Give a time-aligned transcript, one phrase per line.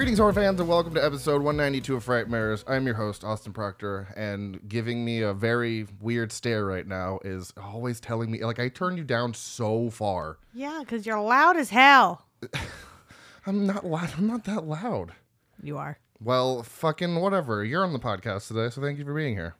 [0.00, 2.64] Greetings, horror fans, and welcome to episode 192 of Frightmares.
[2.66, 7.52] I'm your host, Austin Proctor, and giving me a very weird stare right now is
[7.62, 10.38] always telling me, like, I turned you down so far.
[10.54, 12.24] Yeah, because you're loud as hell.
[13.46, 14.14] I'm not loud.
[14.16, 15.12] I'm not that loud.
[15.62, 15.98] You are.
[16.18, 17.62] Well, fucking whatever.
[17.62, 19.54] You're on the podcast today, so thank you for being here.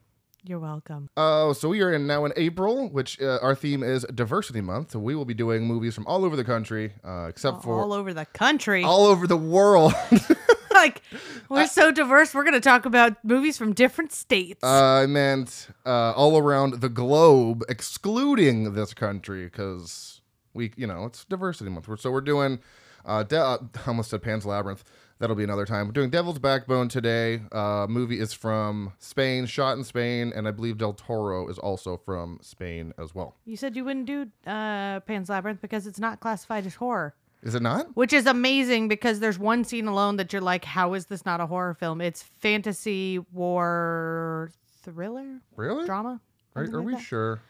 [0.45, 1.11] You're welcome.
[1.17, 4.93] Uh, so we are in now in April, which uh, our theme is Diversity Month.
[4.93, 7.93] So we will be doing movies from all over the country, uh, except for all
[7.93, 8.83] over the country.
[8.83, 9.93] all over the world.
[10.73, 11.03] like
[11.49, 12.33] we're so diverse.
[12.33, 14.65] We're gonna talk about movies from different states.
[14.65, 20.23] Uh, I meant uh, all around the globe, excluding this country, because
[20.55, 21.89] we, you know, it's diversity month.
[22.01, 22.61] So we're doing,
[23.05, 24.85] uh, De- uh, I almost said Pan's Labyrinth.
[25.21, 25.87] That'll be another time.
[25.87, 27.43] We're doing Devil's Backbone today.
[27.53, 31.99] Uh, movie is from Spain, shot in Spain, and I believe Del Toro is also
[31.99, 33.37] from Spain as well.
[33.45, 37.55] you said you wouldn't do uh, Pan's Labyrinth because it's not classified as horror, Is
[37.55, 37.95] it not?
[37.95, 41.39] which is amazing because there's one scene alone that you're like, how is this not
[41.39, 42.01] a horror film?
[42.01, 44.51] It's fantasy war
[44.83, 45.85] thriller Really?
[45.85, 46.19] drama.
[46.57, 47.03] Are, are like we that.
[47.03, 47.41] sure?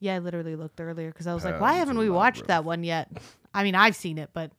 [0.00, 2.48] Yeah, I literally looked earlier because I was like, why haven't we watched Labyrinth.
[2.48, 3.08] that one yet?
[3.54, 4.50] I mean, I've seen it, but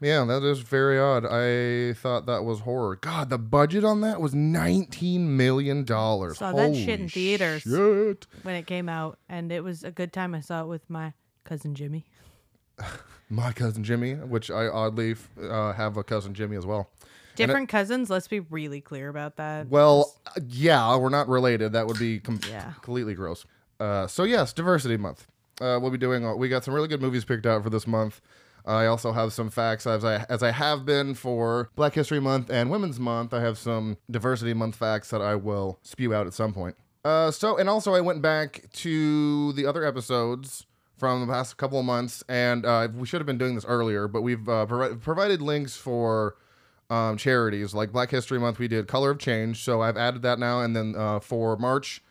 [0.00, 1.24] Yeah, that is very odd.
[1.26, 2.96] I thought that was horror.
[2.96, 6.38] God, the budget on that was nineteen million dollars.
[6.38, 7.62] Saw that shit in theaters.
[7.62, 8.26] Shit.
[8.42, 10.34] when it came out, and it was a good time.
[10.34, 11.12] I saw it with my
[11.44, 12.06] cousin Jimmy.
[13.32, 16.90] My cousin Jimmy, which I oddly uh, have a cousin Jimmy as well.
[17.36, 18.10] Different cousins.
[18.10, 19.68] Let's be really clear about that.
[19.68, 21.72] Well, uh, yeah, we're not related.
[21.74, 22.72] That would be com- Yeah.
[22.82, 23.46] completely gross.
[23.78, 25.28] Uh, so yes, diversity month.
[25.60, 26.24] Uh, we'll be doing.
[26.26, 28.20] Uh, we got some really good movies picked out for this month.
[28.64, 32.50] I also have some facts as I as I have been for Black History Month
[32.50, 33.34] and Women's Month.
[33.34, 36.76] I have some diversity month facts that I will spew out at some point.
[37.04, 40.66] Uh, so and also I went back to the other episodes
[41.00, 44.06] from the past couple of months, and uh, we should have been doing this earlier,
[44.06, 46.36] but we've uh, provi- provided links for
[46.90, 48.58] um, charities like Black History Month.
[48.58, 50.60] We did Color of Change, so I've added that now.
[50.60, 52.02] And then uh, for March,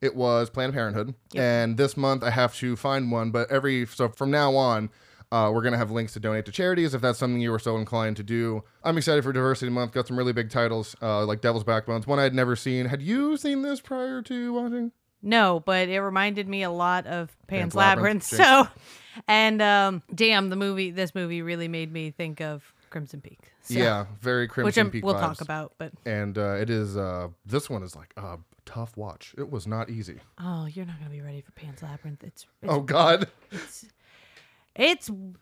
[0.00, 3.30] it was Planned Parenthood, and this month I have to find one.
[3.30, 4.88] But every so from now on,
[5.32, 7.76] uh, we're gonna have links to donate to charities if that's something you were so
[7.76, 8.62] inclined to do.
[8.84, 9.92] I'm excited for Diversity Month.
[9.92, 12.86] Got some really big titles uh, like Devil's Backbones, one I had never seen.
[12.86, 14.92] Had you seen this prior to watching?
[15.20, 18.68] no, but it reminded me a lot of Pan's, Pan's Labyrinth, Labyrinth.
[18.74, 20.90] So, and um, damn, the movie.
[20.92, 23.40] This movie really made me think of Crimson Peak.
[23.62, 25.20] So, yeah, very Crimson which I'm, Peak we'll vibes.
[25.20, 25.72] talk about.
[25.76, 29.34] But And uh, it is uh, this one is like a tough watch.
[29.36, 30.20] It was not easy.
[30.38, 32.22] oh, you're not gonna be ready for Pan's Labyrinth.
[32.24, 33.26] It's it's Oh God.
[33.50, 33.84] it's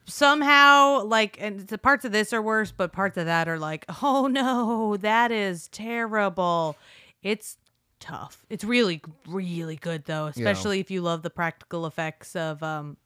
[0.07, 3.85] somehow like and the parts of this are worse but parts of that are like
[4.03, 6.77] oh no that is terrible
[7.23, 7.59] it's
[8.01, 12.97] tough it's really really good though especially if you love the practical effects of um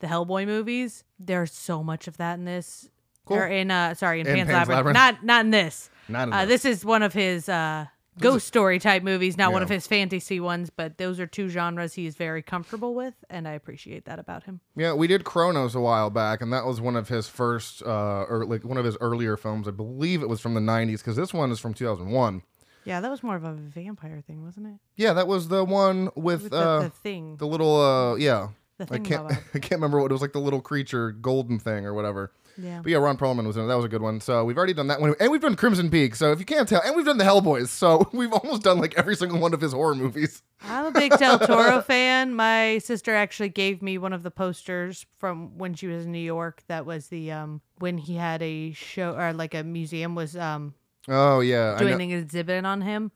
[0.00, 2.88] the hellboy movies there's so much of that in this
[3.26, 3.36] Cool.
[3.38, 4.94] or in uh sorry in, In Pan's, Pan's Labyrinth.
[4.96, 5.22] Labyrinth.
[5.22, 6.62] not not in this Not in uh, this.
[6.62, 7.86] this is one of his uh
[8.18, 11.94] ghost story type movies not one of his fantasy ones but those are two genres
[11.94, 15.74] he is very comfortable with and i appreciate that about him Yeah, we did Cronos
[15.74, 18.84] a while back, and that was one of his first, uh, or like one of
[18.84, 19.68] his earlier films.
[19.68, 22.42] I believe it was from the '90s because this one is from 2001.
[22.84, 24.74] Yeah, that was more of a vampire thing, wasn't it?
[24.96, 27.36] Yeah, that was the one with, With uh, the, the thing.
[27.36, 28.48] the little, uh, yeah.
[28.78, 30.32] The I can't, I can't remember what it was like.
[30.32, 32.32] The little creature, golden thing or whatever.
[32.60, 32.80] Yeah.
[32.82, 33.66] But yeah, Ron Perlman was in it.
[33.68, 34.20] That was a good one.
[34.20, 36.14] So we've already done that one, and we've done Crimson Peak.
[36.14, 37.68] So if you can't tell, and we've done the Hellboys.
[37.68, 40.42] So we've almost done like every single one of his horror movies.
[40.62, 42.34] I'm a big Del Toro fan.
[42.34, 46.18] My sister actually gave me one of the posters from when she was in New
[46.18, 46.62] York.
[46.68, 50.74] That was the um when he had a show or like a museum was um
[51.08, 53.10] Oh yeah, doing an exhibit on him.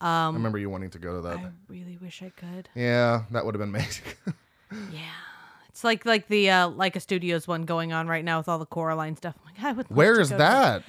[0.00, 1.38] Um, I remember you wanting to go to that.
[1.38, 2.68] I really wish I could.
[2.74, 4.04] Yeah, that would have been amazing.
[4.92, 5.00] Yeah.
[5.74, 8.64] It's like like the uh Laika studios one going on right now with all the
[8.66, 9.34] Coraline stuff.
[9.40, 10.82] I'm like, I would Where is Where to is go to that?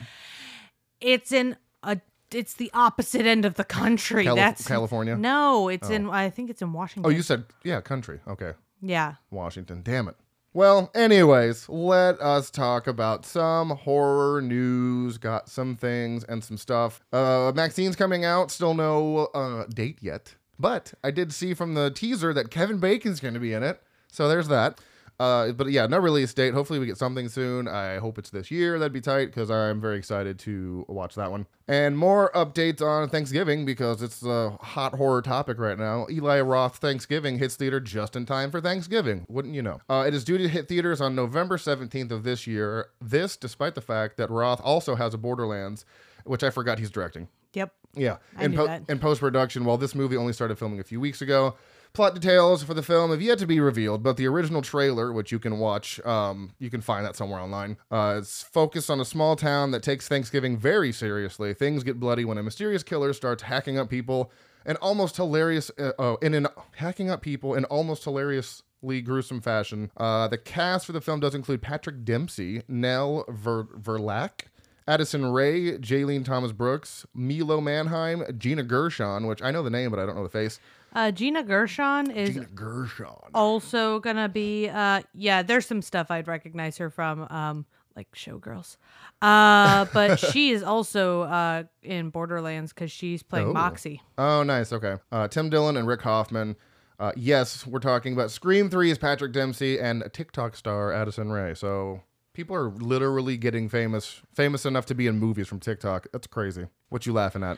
[1.01, 1.99] It's in a
[2.31, 4.25] it's the opposite end of the country.
[4.25, 5.15] Calif- That's California?
[5.15, 7.11] No, it's in I think it's in Washington.
[7.11, 8.19] Oh, you said yeah, country.
[8.27, 8.53] Okay.
[8.79, 9.15] Yeah.
[9.31, 9.81] Washington.
[9.81, 10.17] Damn it.
[10.53, 15.17] Well, anyways, let us talk about some horror news.
[15.17, 17.01] Got some things and some stuff.
[17.11, 18.51] Uh, MaXXXine's coming out.
[18.51, 20.35] Still no uh, date yet.
[20.59, 23.81] But I did see from the teaser that Kevin Bacon's going to be in it.
[24.15, 24.79] So there's that.
[25.17, 26.53] Uh, but yeah, no release date.
[26.53, 27.67] Hopefully we get something soon.
[27.67, 28.77] I hope it's this year.
[28.77, 31.47] That'd be tight because I'm very excited to watch that one.
[31.67, 36.05] And more updates on Thanksgiving because it's a hot horror topic right now.
[36.09, 39.25] Eli Roth Thanksgiving hits theater just in time for Thanksgiving.
[39.29, 39.79] Wouldn't you know?
[39.89, 42.87] Uh, it is due to hit theaters on November 17th of this year.
[42.99, 45.85] This, despite the fact that Roth also has a Borderlands,
[46.25, 47.29] which I forgot he's directing.
[47.53, 47.73] Yep.
[47.95, 48.83] Yeah, I in, that.
[48.89, 49.63] in post production.
[49.63, 51.55] While this movie only started filming a few weeks ago,
[51.95, 55.31] Plot details for the film have yet to be revealed, but the original trailer, which
[55.31, 59.05] you can watch, um, you can find that somewhere online, uh, it's focused on a
[59.05, 61.53] small town that takes Thanksgiving very seriously.
[61.53, 64.29] Things get bloody when a mysterious killer starts hacking up people
[64.65, 69.89] and almost hilarious, uh, oh, in an hacking up people in almost hilariously gruesome fashion.
[69.95, 74.47] Uh, the cast for the film does include Patrick Dempsey, Nell Ver- Verlaque.
[74.87, 79.99] Addison Rae, Jalen Thomas Brooks, Milo Manheim, Gina Gershon, which I know the name, but
[79.99, 80.59] I don't know the face.
[80.95, 83.07] Uh, Gina Gershon is Gina Gershon.
[83.35, 84.69] also gonna be.
[84.69, 87.65] Uh, yeah, there's some stuff I'd recognize her from, um,
[87.95, 88.77] like Showgirls.
[89.21, 93.53] Uh, but she is also uh in Borderlands because she's playing Oh.
[93.53, 94.01] Moxie.
[94.17, 94.71] Oh, nice.
[94.73, 94.95] Okay.
[95.11, 96.55] Uh, Tim Dillon and Rick Hoffman.
[96.97, 101.53] Uh, yes, we're talking about Scream 3 is Patrick Dempsey and TikTok star Addison Rae.
[101.53, 102.01] So
[102.33, 106.07] people are literally getting famous, famous enough to be in movies from TikTok.
[106.13, 106.67] That's crazy.
[106.87, 107.57] What you laughing at?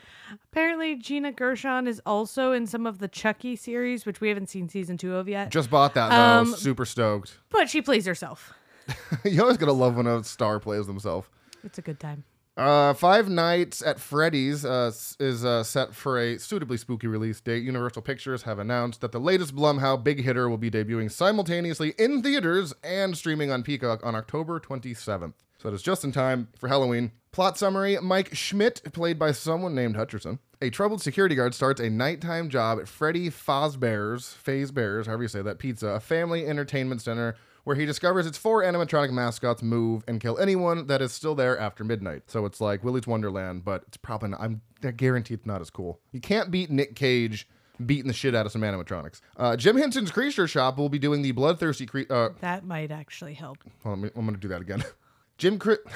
[0.78, 4.70] Apparently, Gina Gershon is also in some of the Chucky series, which we haven't seen
[4.70, 5.50] season two of yet.
[5.50, 6.16] Just bought that though.
[6.16, 7.40] Um, Super stoked.
[7.50, 8.54] But she plays herself.
[9.26, 11.28] you always gotta love when a star plays themselves.
[11.64, 12.26] It's a good time.
[12.56, 17.64] Uh, Five Nights at Freddy's uh, is uh, set for a suitably spooky release date.
[17.64, 22.22] Universal Pictures have announced that the latest Blumhouse big hitter will be debuting simultaneously in
[22.22, 25.34] theaters and streaming on Peacock on October 27th.
[25.58, 27.14] So that is just in time for Halloween.
[27.38, 31.88] Plot summary Mike Schmidt, played by someone named Hutcherson, a troubled security guard, starts a
[31.88, 37.36] nighttime job at Freddy Fazbear's, Fazbear's, however you say that, pizza, a family entertainment center
[37.64, 41.56] where he discovers its four animatronic mascots move and kill anyone that is still there
[41.60, 42.24] after midnight.
[42.26, 45.70] So it's like Willy's Wonderland, but it's probably not, I'm I guarantee it's not as
[45.70, 46.00] cool.
[46.14, 47.48] You can't beat Nick Cage
[47.86, 49.22] beating the shit out of some animatronics.
[49.38, 53.36] Uh, Jim Henson's Creature Shop will be doing the bloodthirsty cre- uh, That might actually
[53.36, 53.60] help.
[53.86, 54.84] let me- I'm gonna do that again.
[55.38, 55.78] Jim Cri-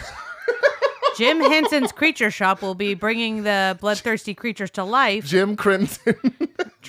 [1.22, 5.24] Jim Henson's Creature Shop will be bringing the bloodthirsty creatures to life.
[5.26, 6.16] Jim Crimson.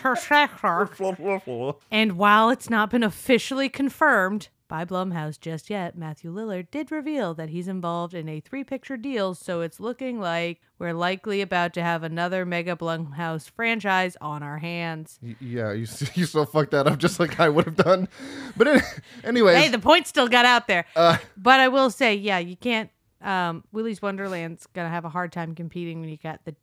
[1.90, 7.34] And while it's not been officially confirmed by Blumhouse just yet, Matthew Lillard did reveal
[7.34, 11.75] that he's involved in a three picture deal, so it's looking like we're likely about
[11.75, 15.19] to have another mega Blumhouse franchise on our hands.
[15.23, 15.81] Y- yeah, you
[16.14, 18.08] you still fucked that up just like I would have done.
[18.56, 18.87] But anyway.
[19.25, 20.87] anyways, Hey, the point still got out there.
[20.96, 22.88] Uh, but I will say, yeah, you can't.
[23.23, 26.55] Um, Willy's Wonderland's gonna have a hard time competing when you got the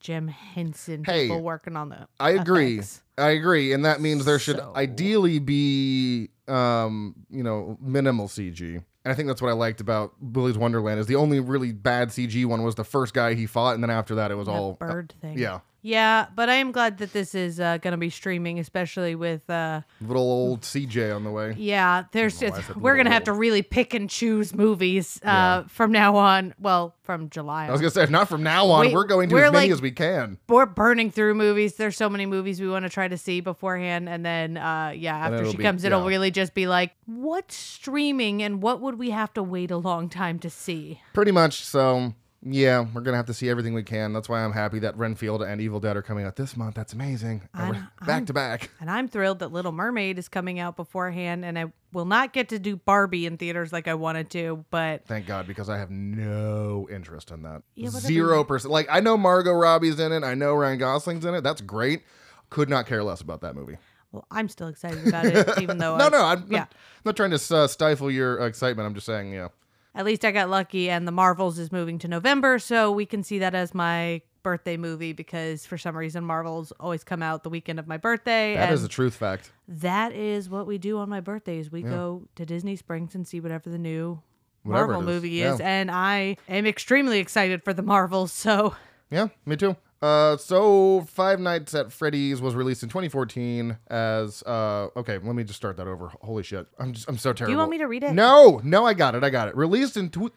[0.00, 2.06] Jim Henson Hey, people working on the.
[2.20, 2.74] I agree.
[2.74, 3.02] effects.
[3.18, 8.74] I agree, and that means there should So- ideally be, um, you know, minimal CG.
[8.76, 12.08] And I think that's what I liked about Willy's Wonderland is the only really bad
[12.10, 14.52] CG one was the first guy he fought, and then after that it was That
[14.52, 15.38] all bird thing.
[15.38, 19.14] yeah, Yeah, but I am glad that this is uh, going to be streaming, especially
[19.14, 19.48] with.
[19.48, 21.54] Uh, little old CJ on the way.
[21.56, 24.52] yeah, there's know why I just, we're going to have to really pick and choose
[24.52, 25.64] movies uh, Yeah.
[25.68, 26.54] from now on.
[26.58, 27.68] Well, from July.
[27.68, 28.86] I was gonna say, not from now on.
[28.86, 30.38] We- we're going to we're as many like- as we can.
[30.48, 31.76] We're burning through movies.
[31.76, 35.16] There's so many movies we want to try to see beforehand, and then uh, yeah,
[35.16, 39.10] after she be- comes, it'll really just be like, what's streaming, and what would we
[39.10, 41.00] have to wait a long time to see?
[41.12, 41.64] Pretty much.
[41.64, 42.12] So
[42.42, 44.12] yeah, we're gonna have to see everything we can.
[44.12, 46.74] That's why I'm happy that Renfield and Evil Dead are coming out this month.
[46.76, 47.42] That's amazing.
[47.54, 48.70] And I'm- we're back to back.
[48.80, 52.50] And I'm thrilled that Little Mermaid is coming out beforehand, and I will not get
[52.50, 55.90] to do Barbie in theaters like I wanted to, but Thank God, because I have
[55.90, 57.62] no interest in that.
[57.74, 58.06] Yeah, whatever.
[58.06, 58.70] Zero percent.
[58.72, 60.22] Like I know Margot Robbie's in it.
[60.24, 61.42] I know Ryan Gosling's in it.
[61.42, 62.02] That's great.
[62.50, 63.76] Could not care less about that movie.
[64.12, 66.58] well, I'm still excited about it, even though No, I, no, I'm yeah.
[66.60, 66.74] not,
[67.04, 68.86] not trying to uh, stifle your excitement.
[68.86, 69.48] I'm just saying, yeah.
[69.96, 73.22] At least I got lucky, and the Marvels is moving to November, so we can
[73.22, 77.48] see that as my birthday movie because for some reason Marvels always come out the
[77.50, 78.54] weekend of my birthday.
[78.54, 79.50] That is a truth fact.
[79.66, 81.72] that is what we do on my birthdays.
[81.72, 84.22] We go to Disney Springs and see whatever the new
[84.62, 85.66] Whatever Marvel is, movie is, yeah.
[85.66, 88.32] and I am extremely excited for the Marvels.
[88.32, 88.76] So
[89.10, 89.76] Yeah, me too.
[90.02, 94.88] Uh, so Five Nights at Freddy's was released in 2014 as uh.
[94.96, 96.08] Okay, let me just start that over.
[96.20, 97.50] Holy shit, I'm just I'm so terrible.
[97.50, 98.12] do you want me to read it?
[98.12, 99.24] No, no, I got it.
[99.24, 99.56] I got it.
[99.56, 100.32] Released in tw-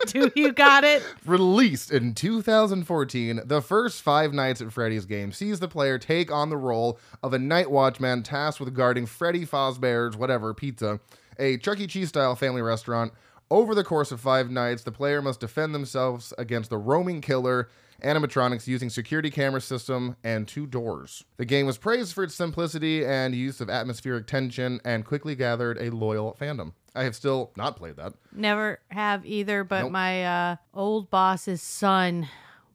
[0.06, 1.04] Do you got it?
[1.26, 6.48] Released in 2014, the first Five Nights at Freddy's game sees the player take on
[6.48, 11.00] the role of a night watchman tasked with guarding Freddy Fazbear's whatever pizza,
[11.38, 11.86] a Chuck E.
[11.86, 13.12] Cheese style family restaurant.
[13.50, 17.68] Over the course of five nights, the player must defend themselves against the roaming killer,
[18.02, 21.24] animatronics using security camera system, and two doors.
[21.36, 25.78] The game was praised for its simplicity and use of atmospheric tension and quickly gathered
[25.80, 26.72] a loyal fandom.
[26.94, 28.14] I have still not played that.
[28.32, 29.92] Never have either, but Nope.
[29.92, 32.28] my uh, old boss's son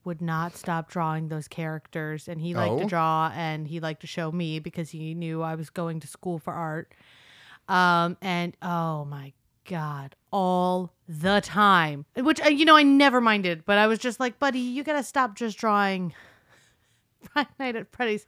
[0.05, 2.87] would not stop drawing those characters and he liked to Oh.
[2.87, 6.37] draw and he liked to show me because he knew I was going to school
[6.39, 6.93] for art.
[7.67, 9.33] Um and oh my
[9.65, 12.05] god, all the time.
[12.15, 14.93] Which uh, you know I never minded, but I was just like, "Buddy, you got
[14.93, 16.13] to stop just drawing
[17.33, 18.27] Friday Night at Freddy's."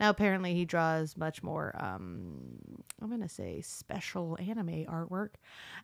[0.00, 1.72] Now, apparently, he draws much more.
[1.78, 2.58] Um,
[3.00, 5.30] I'm gonna say special anime artwork,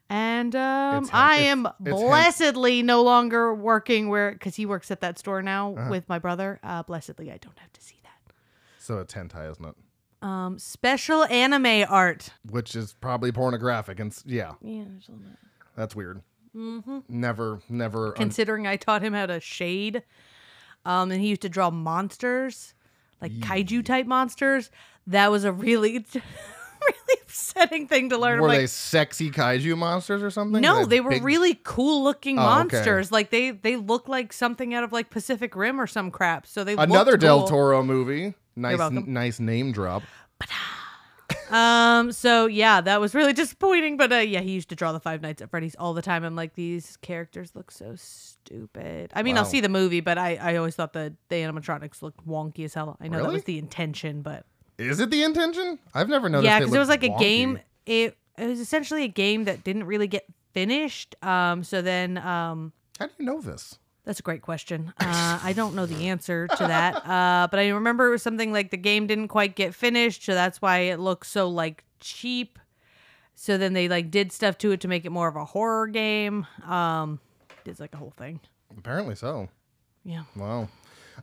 [0.09, 1.11] and um, It's.
[1.13, 5.75] I am it's blessedly no longer working where because he works at that store now
[5.77, 5.91] Uh-huh.
[5.91, 6.59] with my brother.
[6.65, 8.35] Uh, blessedly, I don't have to see that.
[8.79, 9.77] So it's hentai, isn't it?
[10.23, 12.31] Um, special anime art.
[12.51, 15.37] Which is probably pornographic, and s- yeah, Yeah, there's a little bit.
[15.77, 16.21] that's weird.
[16.55, 16.99] Mm-hmm.
[17.09, 18.09] Never, never.
[18.09, 20.03] un- Considering I taught him how to shade,
[20.85, 22.75] um, and he used to draw monsters,
[23.23, 24.71] like kaiju type monsters.
[25.07, 26.23] That was a really, really
[27.55, 28.41] upsetting thing to learn.
[28.41, 30.61] Were like, they sexy kaiju monsters or something?
[30.61, 32.49] No, they were big- really cool looking Oh, okay.
[32.51, 33.13] monsters.
[33.13, 36.47] Like they they look like something out of like Pacific Rim or some crap.
[36.47, 37.49] So they Another Del cool.
[37.49, 38.35] Toro movie.
[38.57, 39.13] Nice, welcome.
[39.13, 40.03] nice name drop.
[41.51, 42.13] Um.
[42.13, 43.97] So yeah, that was really disappointing.
[43.97, 46.23] But uh, yeah, he used to draw the Five Nights at Freddy's all the time.
[46.25, 49.11] I'm like, these characters look so stupid.
[49.15, 52.25] I mean, I'll see the movie, but I I always thought the the animatronics looked
[52.27, 52.97] wonky as hell.
[53.01, 54.45] I know that was the intention, but
[54.81, 55.79] Is it the intention?
[55.95, 56.47] I've never noticed.
[56.47, 56.51] That.
[56.51, 57.59] Yeah, because it was like a game.
[57.87, 61.15] It it was essentially a game that didn't really get finished.
[61.23, 61.65] Um.
[61.65, 62.73] So then um.
[62.99, 63.79] How do you know this?
[64.05, 64.93] That's a great question.
[64.99, 68.53] Uh, I don't know the answer to that, uh, but I remember it was something
[68.53, 72.59] like the game didn't quite get finished, so that's why it looks so like cheap.
[73.35, 75.87] So then they like did stuff to it to make it more of a horror
[75.87, 76.47] game.
[76.67, 77.21] Um,
[77.65, 78.41] it's like a whole thing.
[78.77, 79.49] Apparently so.
[80.05, 80.25] Yeah.
[80.35, 80.69] Wow.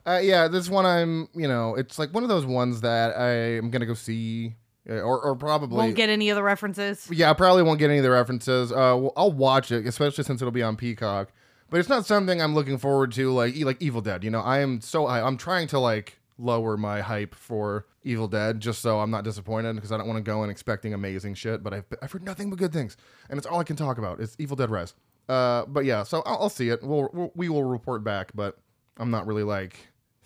[0.06, 3.30] Uh, yeah, this one I'm, you know, it's like one of those ones that I
[3.56, 4.54] am gonna go see,
[4.88, 7.08] uh, or or probably Won't get any of the references.
[7.10, 8.72] Yeah, I probably won't get any of the references.
[8.72, 11.32] Uh, I'll watch it, especially since it'll be on Peacock.
[11.70, 14.24] But it's not something I'm looking forward to, like like Evil Dead.
[14.24, 18.28] You know, I am so I, I'm trying to like lower my hype for Evil
[18.28, 21.34] Dead just so I'm not disappointed because I don't want to go in expecting amazing
[21.34, 21.62] shit.
[21.62, 22.96] But I've I've heard nothing but good things,
[23.28, 24.20] and it's all I can talk about.
[24.20, 24.94] It's Evil Dead Rise.
[25.28, 26.82] Uh, but yeah, so I'll, I'll see it.
[26.82, 28.56] We'll, we'll we will report back, but
[28.98, 29.78] I'm not really like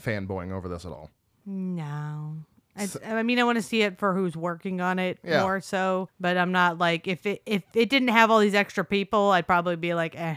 [0.02, 1.10] fanboying over this at all.
[1.46, 2.36] No.
[2.76, 5.42] I, I mean, I want to see it for who's working on it Yeah.
[5.42, 8.84] more so, but I'm not like if it if it didn't have all these extra
[8.84, 10.36] people, I'd probably be like, eh.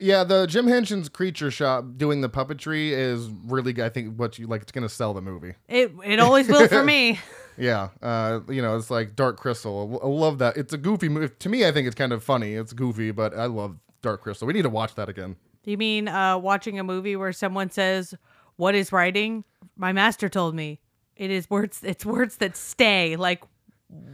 [0.00, 3.82] Yeah, the Jim Henson's Creature Shop doing the puppetry is really.
[3.82, 4.62] I think, what you like.
[4.62, 5.54] It's gonna sell the movie.
[5.68, 7.18] It it always will for me.
[7.60, 9.98] Yeah, uh, you know, it's like Dark Crystal.
[10.00, 10.56] I love that.
[10.56, 11.34] It's a goofy movie.
[11.40, 12.54] To me, I think it's kind of funny.
[12.54, 14.46] It's goofy, but I love Dark Crystal.
[14.46, 15.34] We need to watch that again.
[15.68, 18.14] You mean uh, watching a movie where someone says,
[18.56, 19.44] "What is writing?"
[19.76, 20.80] My master told me
[21.14, 21.80] it is words.
[21.84, 23.16] It's words that stay.
[23.16, 23.44] Like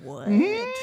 [0.03, 0.29] what?
[0.29, 0.75] Mm.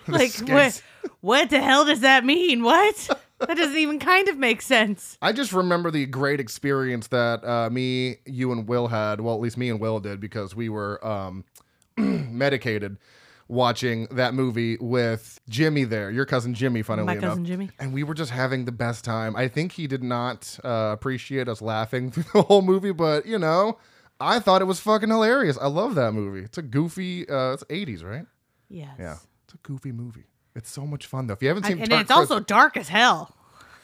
[0.08, 0.82] Like what?
[1.20, 2.64] What the hell does that mean?
[2.64, 3.08] What?
[3.38, 5.16] That doesn't even kind of make sense.
[5.22, 9.20] I just remember the great experience that uh, me, you, and Will had.
[9.20, 11.44] Well, at least me and Will did because we were um,
[11.96, 12.98] medicated
[13.48, 17.30] watching that movie with Jimmy there, your cousin Jimmy, funnily My enough.
[17.30, 17.70] cousin Jimmy.
[17.78, 19.36] And we were just having the best time.
[19.36, 23.38] I think he did not uh, appreciate us laughing through the whole movie, but you
[23.38, 23.78] know,
[24.20, 25.58] I thought it was fucking hilarious.
[25.60, 26.40] I love that movie.
[26.44, 28.26] It's a goofy, uh, it's 80s, right?
[28.68, 28.90] Yes.
[28.98, 29.16] Yeah.
[29.44, 30.24] It's a goofy movie.
[30.56, 31.34] It's so much fun though.
[31.34, 33.34] If you haven't I- seen and Dark it's also dark as hell.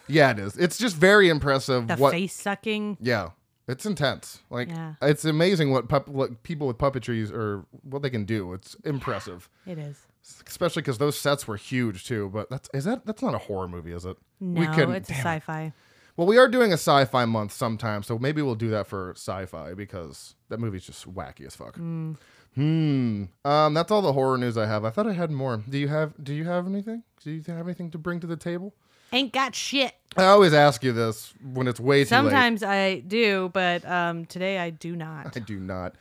[0.08, 0.56] Yeah, it is.
[0.56, 1.86] It's just very impressive.
[1.86, 2.96] The what face sucking.
[3.00, 3.30] yeah,
[3.70, 4.40] it's intense.
[4.50, 4.94] Like Yeah.
[5.02, 8.52] it's amazing what, pup- what people with puppetries or what they can do.
[8.52, 10.06] It's impressive, It is.
[10.46, 12.30] especially because those sets were huge too.
[12.32, 14.16] But that's is that that's not a horror movie, is it?
[14.40, 14.94] No, we couldn't.
[14.94, 15.22] it's damn it.
[15.22, 15.72] sci-fi.
[16.16, 19.72] Well, we are doing a sci-fi month sometime, so maybe we'll do that for sci-fi
[19.74, 21.76] because that movie's just wacky as fuck.
[21.78, 22.16] Mm.
[22.56, 23.24] Hmm.
[23.44, 24.84] Um, that's all the horror news I have.
[24.84, 25.62] I thought I had more.
[25.68, 26.12] Do you have?
[26.22, 27.04] Do you have anything?
[27.22, 28.74] Do you have anything to bring to the table?
[29.12, 29.94] Ain't got shit.
[30.16, 34.58] I always ask you this when it's way too Sometimes I do, but um, today
[34.58, 35.36] I do not.
[35.36, 35.94] I do not.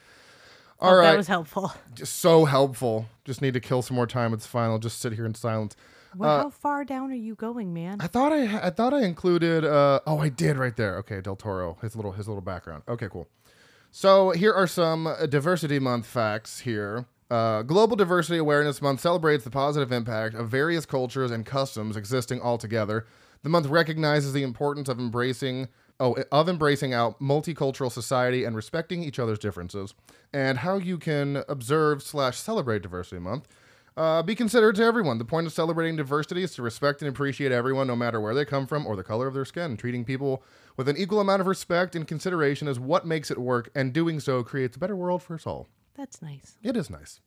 [0.80, 1.12] Hope All right.
[1.12, 1.72] That was helpful.
[1.94, 3.06] just so helpful.
[3.25, 4.34] Just need to kill some more time.
[4.34, 4.70] It's fine.
[4.70, 5.75] I'll just sit here in silence.
[6.16, 7.98] Well, Uh, how far down are you going, man?
[8.00, 10.98] I thought I I thought I included uh oh I did right there.
[10.98, 12.84] Okay, Del Toro, his little his little background.
[12.88, 13.28] Okay, cool.
[13.92, 17.06] So here are some uh, diversity month facts here.
[17.29, 22.41] Uh, Global Diversity Awareness Month celebrates the positive impact of various cultures and customs existing
[22.41, 23.05] all together.
[23.43, 25.67] The month recognizes the importance of embracing
[26.00, 29.93] oh of embracing out multicultural society and respecting each other's differences,
[30.33, 33.48] and how you can observe slash celebrate Diversity Month.
[33.95, 35.17] Uh, be considerate to everyone.
[35.17, 38.45] The point of celebrating diversity is to respect and appreciate everyone, no matter where they
[38.45, 39.75] come from or the color of their skin.
[39.75, 40.41] Treating people
[40.77, 44.19] with an equal amount of respect and consideration is what makes it work, and doing
[44.21, 45.67] so creates a better world for us all.
[46.00, 46.58] That's nice.
[46.63, 47.20] It is nice.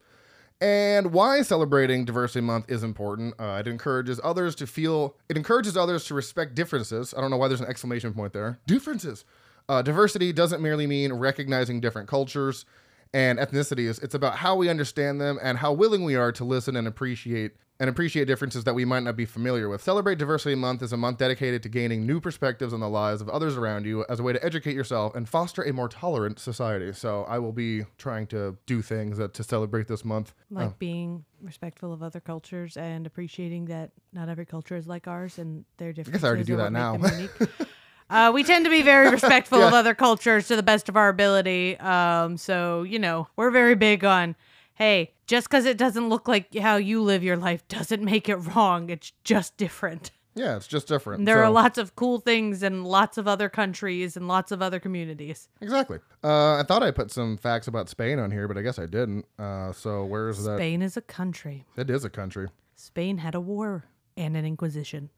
[0.59, 3.35] And why celebrating Diversity Month is important.
[3.39, 5.15] Uh, it encourages others to feel.
[5.29, 7.13] It encourages others to respect differences.
[7.15, 8.61] I don't know why there's an exclamation point there.
[8.67, 9.27] Differences.
[9.69, 12.65] Uh, diversity doesn't merely mean recognizing different cultures
[13.13, 14.03] and ethnicities.
[14.03, 17.53] It's about how we understand them and how willing we are to listen and appreciate
[17.83, 19.83] and appreciate differences that we might not be familiar with.
[19.83, 23.29] Celebrate Diversity Month is a month dedicated to gaining new perspectives on the lives of
[23.29, 26.93] others around you as a way to educate yourself and foster a more tolerant society.
[26.93, 30.33] So I will be trying to do things that, to celebrate this month.
[30.49, 35.41] Like being respectful of other cultures and appreciating that not every culture is like ours
[35.41, 36.23] and their differences.
[36.23, 36.97] I already do that now.
[36.97, 37.69] make them unique.
[38.11, 41.09] Uh, we tend to be very respectful of other cultures to the best of our
[41.09, 41.79] ability.
[41.79, 44.37] Um, so you know, we're very big on,
[44.75, 48.37] hey, just because it doesn't look like how you live your life doesn't make it
[48.37, 48.91] wrong.
[48.91, 50.11] It's just different.
[50.35, 51.27] Yeah, it's just different.
[51.27, 54.81] There are lots of cool things in lots of other countries and lots of other
[54.81, 55.49] communities.
[55.61, 55.99] Exactly.
[56.25, 58.87] Uh, I thought I put some facts about Spain on here, but I guess I
[58.87, 59.27] didn't.
[59.39, 60.57] Uh, so where's that?
[60.57, 61.67] Spain is a country.
[61.77, 62.49] It is a country.
[62.77, 63.85] Spain had a war
[64.17, 65.11] and an inquisition.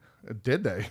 [0.43, 0.89] Did they?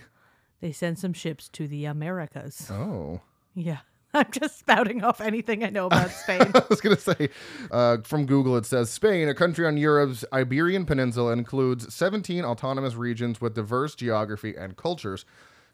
[0.60, 2.70] They sent some ships to the Americas.
[2.70, 3.20] Oh.
[3.54, 3.80] Yeah.
[4.16, 6.40] I'm just spouting off anything I know about Spain.
[6.54, 7.28] I was going to say,
[7.70, 12.94] uh, from Google, it says Spain, a country on Europe's Iberian Peninsula, includes 17 autonomous
[12.94, 15.24] regions with diverse geography and cultures.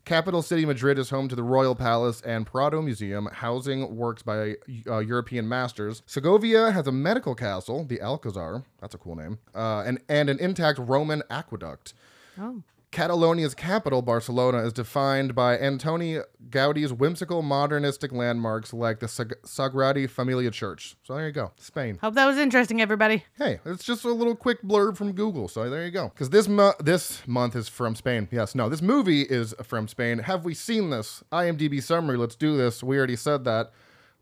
[0.06, 4.56] Capital city Madrid is home to the Royal Palace and Prado Museum, housing works by
[4.86, 6.02] uh, European masters.
[6.06, 10.40] Segovia has a medical castle, the Alcazar, that's a cool name, uh, and, and an
[10.40, 11.92] intact Roman aqueduct.
[12.40, 12.62] oh.
[12.92, 20.10] Catalonia's capital, Barcelona, is defined by Antoni Gaudi's whimsical modernistic landmarks like the Sag- Sagrada
[20.10, 20.96] Familia Church.
[21.04, 21.98] So there you go, Spain.
[22.00, 23.24] Hope that was interesting, everybody.
[23.38, 25.46] Hey, it's just a little quick blurb from Google.
[25.46, 26.08] So there you go.
[26.08, 28.26] Because this mo- this month is from Spain.
[28.32, 30.18] Yes, no, this movie is from Spain.
[30.18, 31.22] Have we seen this?
[31.30, 32.16] IMDb summary.
[32.16, 32.82] Let's do this.
[32.82, 33.70] We already said that.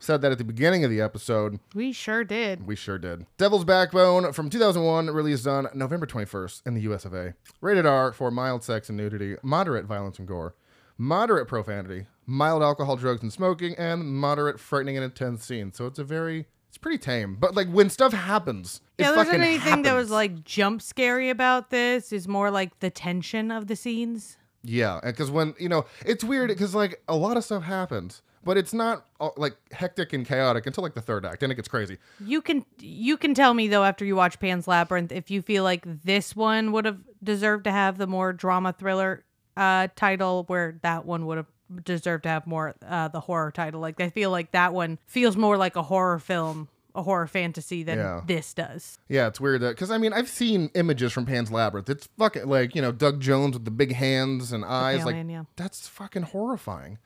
[0.01, 1.59] Said that at the beginning of the episode.
[1.75, 2.65] We sure did.
[2.65, 3.25] We sure did.
[3.37, 7.33] Devil's Backbone from 2001, released on November 21st in the US of A.
[7.59, 10.55] Rated R for mild sex and nudity, moderate violence and gore,
[10.97, 15.75] moderate profanity, mild alcohol, drugs, and smoking, and moderate frightening and intense scenes.
[15.75, 17.35] So it's a very, it's pretty tame.
[17.35, 21.71] But like when stuff happens, Yeah, there wasn't anything that was like jump scary about
[21.71, 22.13] this.
[22.13, 24.37] Is more like the tension of the scenes.
[24.63, 28.57] Yeah, because when you know, it's weird because like a lot of stuff happens, but
[28.57, 31.67] it's not uh, like hectic and chaotic until like the third act, then it gets
[31.67, 31.97] crazy.
[32.23, 35.63] You can you can tell me though after you watch Pan's Labyrinth if you feel
[35.63, 39.23] like this one would have deserved to have the more drama thriller
[39.57, 41.47] uh title where that one would have
[41.83, 43.81] deserved to have more uh the horror title.
[43.81, 47.83] Like I feel like that one feels more like a horror film, a horror fantasy
[47.83, 48.21] than Yeah.
[48.25, 48.97] this does.
[49.09, 51.89] Yeah, it's weird because I mean I've seen images from Pan's Labyrinth.
[51.89, 54.99] It's fucking like you know Doug Jones with the big hands and eyes.
[54.99, 55.43] pale Like yeah.
[55.57, 56.97] that's fucking horrifying.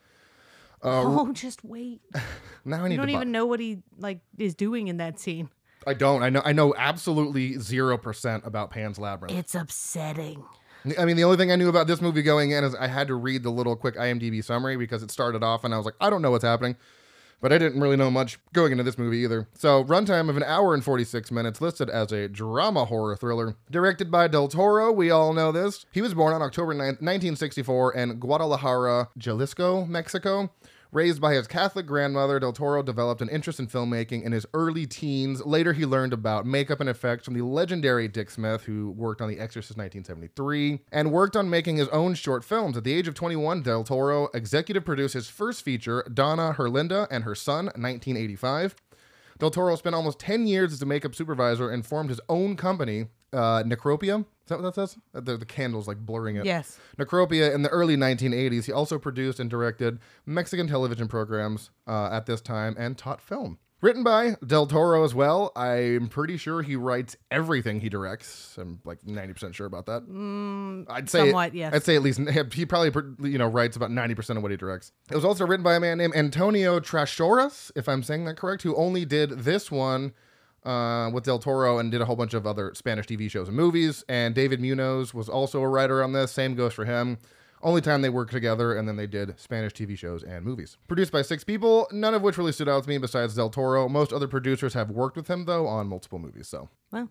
[0.83, 2.01] Um, oh, just wait.
[2.65, 5.49] Now I need You don't even know what he like is doing in that scene.
[5.85, 6.23] I don't.
[6.23, 6.41] I know.
[6.45, 9.37] I know absolutely zero percent about Pan's Labyrinth.
[9.37, 10.45] It's upsetting.
[10.97, 13.07] I mean, the only thing I knew about this movie going in is I had
[13.07, 15.95] to read the little quick IMDb summary because it started off and I was like,
[16.01, 16.75] I don't know what's happening.
[17.41, 19.49] But I didn't really know much going into this movie either.
[19.53, 23.57] So, runtime of an hour and 46 minutes, listed as a drama horror thriller.
[23.69, 25.85] Directed by Del Toro, we all know this.
[25.91, 30.51] He was born on October 9th, 1964 in Guadalajara, Jalisco, Mexico.
[30.93, 34.85] Raised by his Catholic grandmother, Del Toro developed an interest in filmmaking in his early
[34.85, 35.43] teens.
[35.43, 39.27] Later, he learned about makeup and effects from the legendary Dick Smith, who worked on
[39.27, 42.77] The Exorcist 1973, and worked on making his own short films.
[42.77, 47.23] At the age of 21, Del Toro executive produced his first feature, Doña Herlinda and
[47.23, 48.75] Her Son, 1985.
[49.39, 53.07] Del Toro spent almost 10 years as a makeup supervisor and formed his own company,
[53.33, 54.21] uh, Necropia.
[54.21, 54.97] Is that what that says?
[55.15, 56.45] Uh, The, the candle's like blurring it.
[56.45, 56.77] Yes.
[56.97, 58.65] Necropia in the early 1980s.
[58.65, 63.57] He also produced and directed Mexican television programs uh, at this time and taught film.
[63.81, 65.51] Written by Del Toro as well.
[65.57, 68.57] I'm pretty sure he writes everything he directs.
[68.57, 70.03] I'm like 90% sure about that.
[70.89, 71.73] I'd say somewhat, yes.
[71.73, 72.21] I'd say at least
[72.53, 74.93] he probably you know writes about 90% of what he directs.
[75.11, 78.63] It was also written by a man named Antonio Trashorras, if I'm saying that correct,
[78.63, 80.13] who only did this one
[80.65, 83.57] uh, with Del Toro and did a whole bunch of other Spanish TV shows and
[83.57, 84.03] movies.
[84.07, 86.31] And David Munoz was also a writer on this.
[86.31, 87.17] Same goes for him.
[87.61, 90.77] Only time they worked together, and then they did Spanish TV shows and movies.
[90.89, 93.87] Produced by six people, none of which really stood out to me besides Del Toro.
[93.87, 96.49] Most other producers have worked with him, though, on multiple movies.
[96.49, 97.09] So, Well.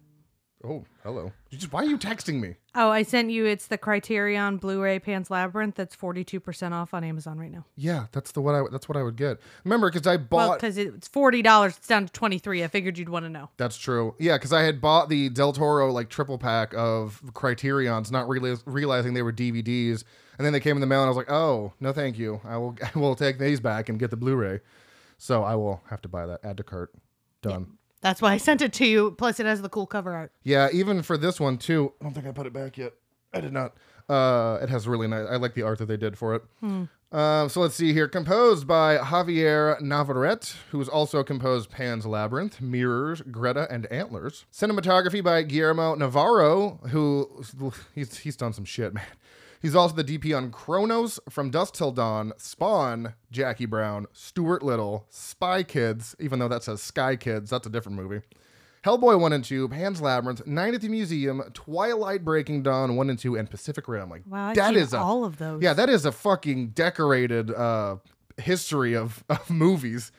[0.65, 1.33] Oh, hello.
[1.51, 2.57] You just, why are you texting me?
[2.75, 3.45] Oh, I sent you.
[3.45, 5.75] It's the Criterion Blu-ray Pan's Labyrinth.
[5.75, 7.65] That's forty-two percent off on Amazon right now.
[7.77, 9.39] Yeah, that's the what I that's what I would get.
[9.65, 10.59] Remember, because I bought.
[10.59, 11.77] because it's forty dollars.
[11.77, 12.65] It's down to twenty-three.
[12.65, 13.51] I figured you'd want to know.
[13.57, 14.15] That's true.
[14.19, 18.63] Yeah, because I had bought the Del Toro like triple pack of Criterion's, not reali-
[18.65, 20.05] realizing they were DVDs,
[20.39, 22.41] and then they came in the mail, and I was like, "Oh, no, thank you.
[22.45, 24.61] I will, I will take these back and get the Blu-ray."
[25.19, 26.41] So I will have to buy that.
[26.45, 26.93] Add to cart.
[27.43, 27.79] Done.
[28.03, 29.13] That's why I sent it to you.
[29.13, 30.33] Plus, it has the cool cover art.
[30.43, 31.93] Yeah, even for this one too.
[32.01, 32.93] I don't think I put it back yet.
[33.33, 33.75] I did not.
[34.09, 35.27] Uh, it has really nice.
[35.31, 36.43] I like the art that they did for it.
[37.13, 38.09] Um, so let's see here.
[38.09, 44.47] Composed by Javier Navarrete, who has also composed Pan's Labyrinth, Mirrors, Greta, and Antlers.
[44.53, 47.45] Cinematography by Guillermo Navarro, who
[47.95, 49.05] he's he's done some shit, man.
[49.63, 55.07] He's also the DP on Cronos, From Dusk Till Dawn, Spawn, Jackie Brown, Stuart Little,
[55.09, 58.23] Spy Kids, even though that says Sky Kids, that's a different movie.
[58.85, 63.19] Hellboy 1 and 2, Pan's Labyrinth, Night at the Museum, Twilight Breaking Dawn 1 and
[63.19, 64.11] 2, and Pacific Rim.
[64.11, 65.63] Like, Wow, that is a, all of those.
[65.63, 67.99] yeah, that is a fucking decorated uh,
[68.39, 70.11] history of, of movies.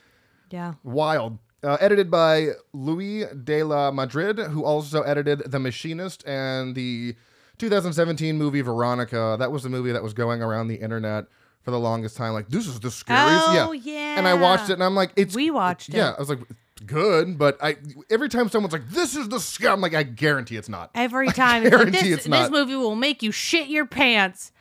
[0.50, 0.76] Yeah.
[0.84, 1.40] Wild.
[1.62, 7.16] Uh, edited by Luis de la Madrid, who also edited The Machinist and the
[7.58, 9.36] 2017 movie Veronica.
[9.40, 11.26] That was the movie that was going around the internet
[11.62, 12.34] for the longest time.
[12.34, 13.46] Like, this is the scariest.
[13.48, 14.18] Oh, yeah.
[14.18, 15.36] And I watched it and I'm like, it's.
[15.36, 15.96] We watched it.
[15.96, 16.40] Yeah, I was like,
[16.86, 17.78] good, but I
[18.10, 20.92] every time someone's like, this is the scare, I'm like, I guarantee it's not.
[20.94, 22.42] Every time it's like, guarantee this, it's not.
[22.42, 24.52] this movie will make you shit your pants.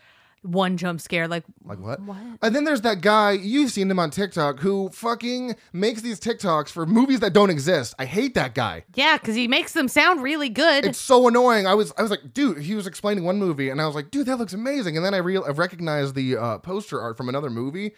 [0.42, 2.00] One jump scare, like Like what?
[2.00, 2.16] What?
[2.42, 6.68] And then there's that guy, you've seen him on TikTok, who fucking makes these TikToks
[6.70, 7.94] for movies that don't exist.
[7.98, 8.85] I hate that guy.
[8.94, 10.85] yeah, because he makes them sound really good.
[10.85, 11.66] It's so annoying.
[11.68, 14.11] I was I was like, dude, he was explaining one movie and I was like,
[14.11, 14.96] dude, that looks amazing.
[14.96, 17.92] And then I real I recognized the uh, poster art from another movie.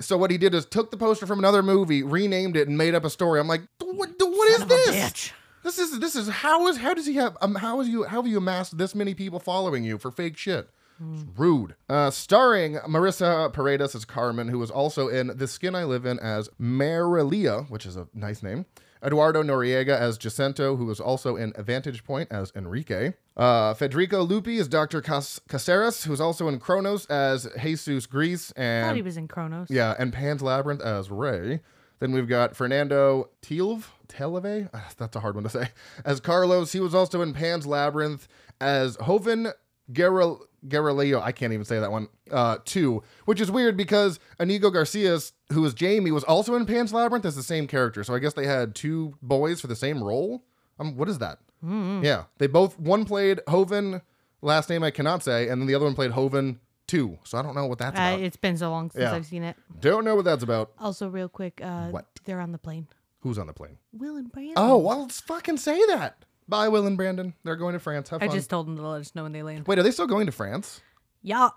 [0.00, 2.96] So what he did is took the poster from another movie, renamed it, and made
[2.96, 3.38] up a story.
[3.38, 4.96] I'm like, what, what is Son of a this?
[4.96, 5.32] bitch.
[5.62, 8.20] This is this is how is how does he have um how is you how
[8.20, 10.68] have you amassed this many people following you for fake shit?
[11.00, 11.74] It's rude.
[11.88, 16.18] Uh, starring Marisa Paredes as Carmen, who was also in The Skin I Live In
[16.20, 18.66] as Marilia, which is a nice name.
[19.04, 23.12] Eduardo Noriega as Jacinto, who was also in Vantage Point as Enrique.
[23.36, 25.02] Uh, Federico Luppi as Dr.
[25.02, 28.50] Cas- Caceres, who was also in Cronos as Jesus Grease.
[28.52, 29.68] And, I thought he was in Cronos.
[29.70, 31.60] yeah, and Pan's Labyrinth as Ray.
[32.00, 35.68] Then we've got Fernando Tilve, Televe, Ah, that's a hard one to say,
[36.04, 36.72] as Carlos.
[36.72, 38.26] He was also in Pan's Labyrinth
[38.60, 39.52] as Joven
[39.92, 40.40] Guerrero.
[40.66, 42.08] Guerrero, I can't even say that one.
[42.30, 46.92] Uh, two, which is weird because Inigo Garcias, who was Jamie, was also in Pan's
[46.92, 48.02] Labyrinth as the same character.
[48.02, 50.42] So I guess they had two boys for the same role.
[50.80, 51.38] Um, what is that?
[51.62, 54.00] Yeah, they both one played Hoven,
[54.42, 57.18] last name I cannot say, and then the other one played Hoven two.
[57.24, 58.20] So I don't know what that's Uh, about.
[58.20, 59.14] it's been so long since Yeah.
[59.14, 59.56] I've seen it.
[59.80, 60.72] Don't know what that's about.
[60.78, 62.06] Also, real quick, uh, What?
[62.24, 62.86] they're on the plane.
[63.20, 63.78] Who's on the plane?
[63.92, 64.54] Will and Brandon.
[64.58, 66.24] Oh, well, let's fucking say that.
[66.48, 67.34] Bye, Will and Brandon.
[67.44, 68.08] They're going to France.
[68.10, 68.28] Have fun.
[68.28, 69.66] I just told them to let us know when they land.
[69.66, 70.80] Wait, are they still going to France?
[71.22, 71.50] Yeah.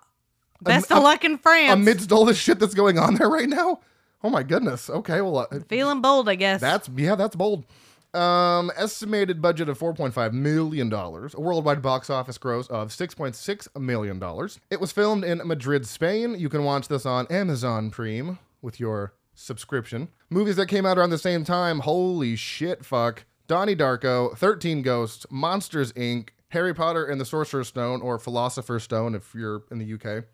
[0.61, 1.73] Best am- of luck in France.
[1.73, 3.81] Amidst all the shit that's going on there right now?
[4.23, 4.89] Oh my goodness.
[4.89, 6.59] Okay, well, uh, Feeling bold, I guess.
[6.61, 7.65] that's, yeah, that's bold.
[8.13, 14.49] Um, estimated budget of $4.5 million, a worldwide box office gross of $6.6 million.
[14.71, 16.35] It was filmed in Madrid, Spain.
[16.39, 20.07] You can watch this on Amazon Prime with your subscription.
[20.31, 23.25] Movies that came out around the same time, holy shit, fuck.
[23.47, 29.15] Donnie Darko, 13 Ghosts, Monsters Inc., Harry Potter and the Sorcerer's Stone, or Philosopher's Stone
[29.15, 30.25] if you're in the UK.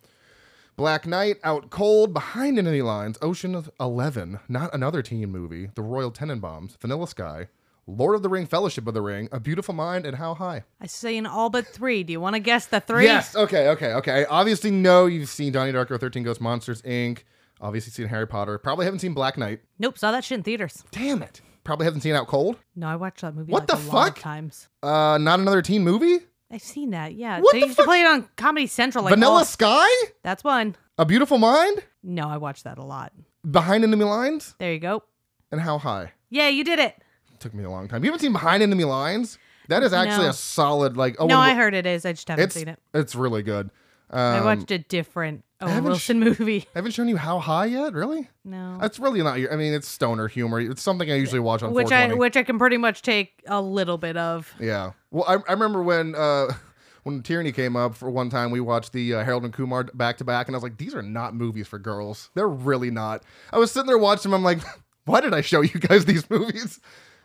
[0.75, 6.11] Black Knight, Out Cold, Behind Enemy Lines, Ocean 11, not another teen movie, The Royal
[6.11, 7.47] Tenenbaums, Vanilla Sky,
[7.85, 10.63] Lord of the Ring, Fellowship of the Ring, A Beautiful Mind, and How High.
[10.81, 12.03] I say in all but three.
[12.03, 13.03] Do you want to guess the three?
[13.03, 14.21] Yes, okay, okay, okay.
[14.21, 17.19] I obviously know you've seen Donnie Darko, 13 Ghosts, Monsters Inc.,
[17.61, 19.59] obviously seen Harry Potter, probably haven't seen Black Knight.
[19.77, 19.99] Nope.
[19.99, 20.83] Saw that shit in theaters.
[20.91, 21.41] Damn it.
[21.63, 22.57] Probably haven't seen Out Cold.
[22.75, 24.19] No, I watched that movie What like the a lot of fuck?
[24.19, 24.67] times.
[24.81, 26.19] Uh, not another teen movie?
[26.51, 27.13] I've seen that.
[27.15, 27.39] Yeah.
[27.39, 27.85] What they the used fuck?
[27.85, 29.03] to play it on Comedy Central.
[29.05, 29.87] Like Vanilla all- Sky?
[30.23, 30.75] That's one.
[30.97, 31.83] A Beautiful Mind?
[32.03, 33.13] No, I watched that a lot.
[33.49, 34.55] Behind Enemy Lines?
[34.59, 35.03] There you go.
[35.51, 36.11] And How High?
[36.29, 36.95] Yeah, you did it.
[37.39, 38.03] Took me a long time.
[38.03, 39.37] You haven't seen Behind Enemy Lines?
[39.69, 40.29] That is actually No.
[40.31, 41.15] a solid like.
[41.19, 42.05] Oh, no, I heard it is.
[42.05, 42.79] I just haven't seen it.
[42.93, 43.69] it's really good.
[44.09, 46.61] Um, I watched a different Owen haven't Wilson movie.
[46.61, 47.93] I haven't shown you How High yet.
[47.93, 48.29] Really?
[48.45, 48.77] No.
[48.79, 49.51] That's really not your.
[49.51, 50.59] I mean, it's stoner humor.
[50.59, 53.61] It's something I usually watch on Which I which I can pretty much take a
[53.61, 54.53] little bit of.
[54.59, 54.91] yeah.
[55.11, 56.47] Well, I, I remember when uh
[57.03, 60.17] when Tierney came up for one time, we watched the uh, Harold and Kumar back
[60.17, 62.29] to back, and I was like, these are not movies for girls.
[62.33, 63.23] They're really not.
[63.51, 64.39] I was sitting there watching them.
[64.39, 64.59] I'm like,
[65.05, 66.79] why did I show you guys these movies?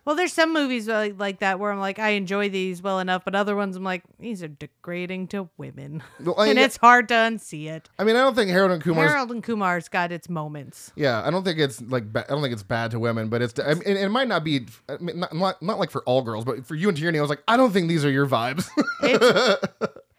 [0.09, 3.27] Well, there's some movies like, like that where I'm like, I enjoy these well enough,
[3.27, 7.09] but other ones I'm like, these are degrading to women, Well, I- and it's hard
[7.09, 7.91] to unsee it.
[7.99, 9.07] I mean, I don't think Harold and Kumar.
[9.07, 10.93] Harold and Kumar's got its moments.
[10.97, 13.43] Yeah, I don't think it's like ba- I don't think it's bad to women, but
[13.43, 16.03] it's I mean, it, it might not be I mean, not, not not like for
[16.05, 18.11] all girls, but for you and Tierney, I was like, I don't think these are
[18.11, 18.67] your vibes.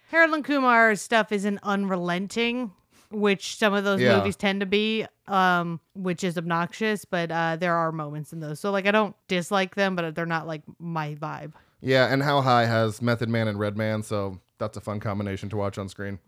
[0.09, 2.73] Harold and Kumar's stuff isn't unrelenting,
[3.11, 4.17] which some of those Yeah.
[4.17, 7.05] movies tend to be, um, which is obnoxious.
[7.05, 10.25] But uh, there are moments in those, so like I don't dislike them, but they're
[10.25, 11.53] not like my vibe.
[11.81, 15.57] yeah, and How High has Method Man and Redman, so that's a fun combination to
[15.57, 16.19] watch on screen.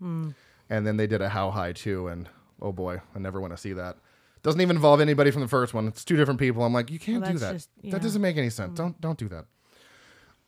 [0.70, 2.28] And then they did a How High too, and
[2.60, 3.96] oh boy, I never want to see that.
[4.42, 5.86] Doesn't even involve anybody from the first one.
[5.86, 6.64] It's two different people.
[6.64, 7.52] I'm like, you can't Well, do that.
[7.52, 7.92] just- yeah.
[7.92, 8.76] That doesn't make any sense.
[8.76, 9.44] Don't don't do that.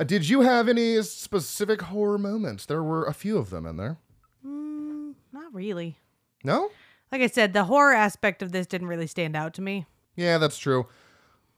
[0.00, 2.66] Uh, Did you have any specific horror moments?
[2.66, 3.98] There were a few of them in there.
[4.44, 5.98] Mm, Not really.
[6.44, 6.70] No?
[7.10, 9.86] Like I said, the horror aspect of this didn't really stand out to me.
[10.16, 10.86] Yeah, that's true.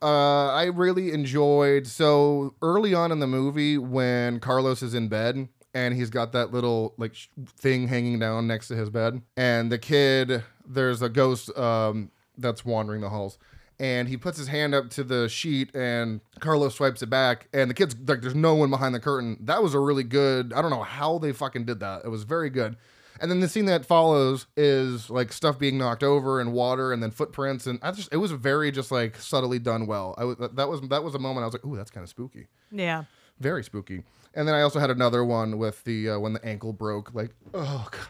[0.00, 5.48] Uh, I really enjoyed so early on in the movie when Carlos is in bed
[5.76, 9.70] and he's got that little like sh- thing hanging down next to his bed, and
[9.70, 13.38] the kid there's a ghost um, that's wandering the halls,
[13.78, 17.68] and he puts his hand up to the sheet and Carlos swipes it back, and
[17.68, 20.54] the kid's like, "There's no one behind the curtain." That was a really good.
[20.54, 22.06] I don't know how they fucking did that.
[22.06, 22.76] It was very good.
[23.20, 27.02] And then the scene that follows is like stuff being knocked over and water and
[27.02, 30.14] then footprints and I just it was very just like subtly done well.
[30.18, 32.10] I was that was that was a moment I was like, "Ooh, that's kind of
[32.10, 33.04] spooky." Yeah.
[33.40, 34.02] Very spooky.
[34.34, 37.30] And then I also had another one with the uh, when the ankle broke like,
[37.54, 38.00] "Oh god.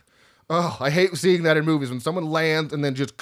[0.48, 3.14] Oh, I hate seeing that in movies when someone lands and then just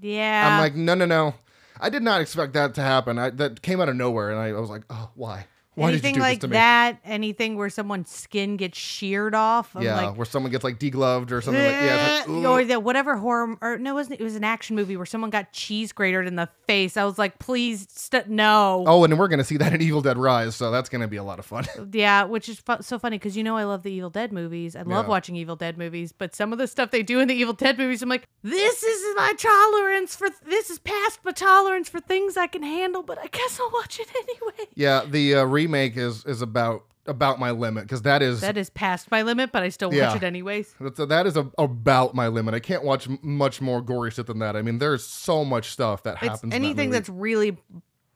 [0.00, 0.48] Yeah.
[0.54, 1.34] I'm like, "No, no, no."
[1.78, 3.18] I did not expect that to happen.
[3.18, 5.46] I, that came out of nowhere and I, I was like, "Oh, why?
[5.76, 8.76] Why anything did you do like this to me?" that, anything where someone's skin gets
[8.78, 9.74] sheared off.
[9.76, 12.80] I'm yeah, like, where someone gets like degloved or something like yeah, like, or the
[12.80, 15.92] whatever horror or no, it wasn't it was an action movie where someone got cheese
[15.92, 16.96] grated in the face.
[16.96, 18.84] I was like, please st- no.
[18.86, 21.24] Oh, and we're gonna see that in Evil Dead Rise, so that's gonna be a
[21.24, 21.64] lot of fun.
[21.92, 24.74] Yeah, which is fu- so funny because you know I love the Evil Dead movies.
[24.76, 25.10] I love Yeah.
[25.10, 27.78] watching Evil Dead movies, but some of the stuff they do in the Evil Dead
[27.78, 32.36] movies, I'm like, this is my tolerance for this is past my tolerance for things
[32.36, 34.68] I can handle, but I guess I'll watch it anyway.
[34.74, 38.68] yeah, the uh, remake is is about about my limit because that is That is
[38.70, 40.16] past my limit, but I still watch Yeah.
[40.16, 40.74] it anyways.
[40.80, 42.54] that's that is a, about my limit.
[42.54, 44.56] I can't watch m- much more gory shit than that.
[44.56, 46.42] I mean, there's so much stuff that It's happens.
[46.42, 46.98] in that anything movie.
[46.98, 47.56] that's really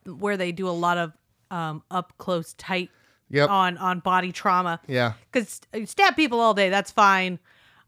[0.07, 1.13] where they do a lot of
[1.53, 2.91] um, up close, tight
[3.29, 4.81] yep, on on body trauma.
[4.89, 7.39] yeah, because stab people all day that's fine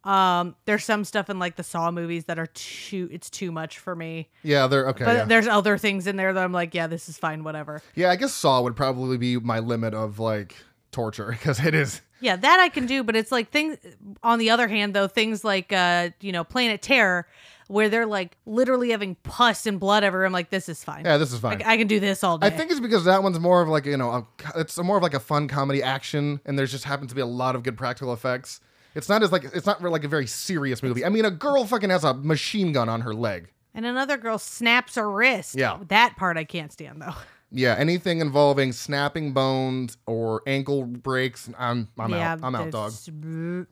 [0.05, 3.79] um there's some stuff in like the saw movies that are too it's too much
[3.79, 4.67] for me yeah.
[4.67, 5.05] They're okay.
[5.05, 5.25] but yeah.
[5.25, 8.17] there's other things in there that i'm like yeah this is fine whatever yeah, I
[8.17, 10.57] guess Saw would probably be my limit of like
[10.91, 12.01] torture because it is.
[12.21, 13.77] yeah that i can do but it's like things
[14.23, 17.27] on the other hand though things like uh you know planet terror
[17.69, 21.17] where they're like literally having pus and blood everywhere i'm like this is fine Yeah,
[21.17, 21.63] this is fine.
[21.63, 23.69] I, I can do this all day I think it's because that one's more of
[23.69, 24.27] like you know a,
[24.61, 27.27] it's more of like a fun comedy action, and there's just happens to be a
[27.27, 28.61] lot of good practical effects.
[28.95, 31.05] It's not as like it's not like a very serious movie.
[31.05, 33.49] I mean, a girl fucking has a machine gun on her leg.
[33.75, 35.79] and another girl snaps her wrist Yeah.
[35.89, 37.15] that part i can't stand though
[37.55, 42.41] Yeah, anything involving snapping bones or ankle breaks, I'm I'm yeah out.
[42.43, 42.93] I'm out, dog.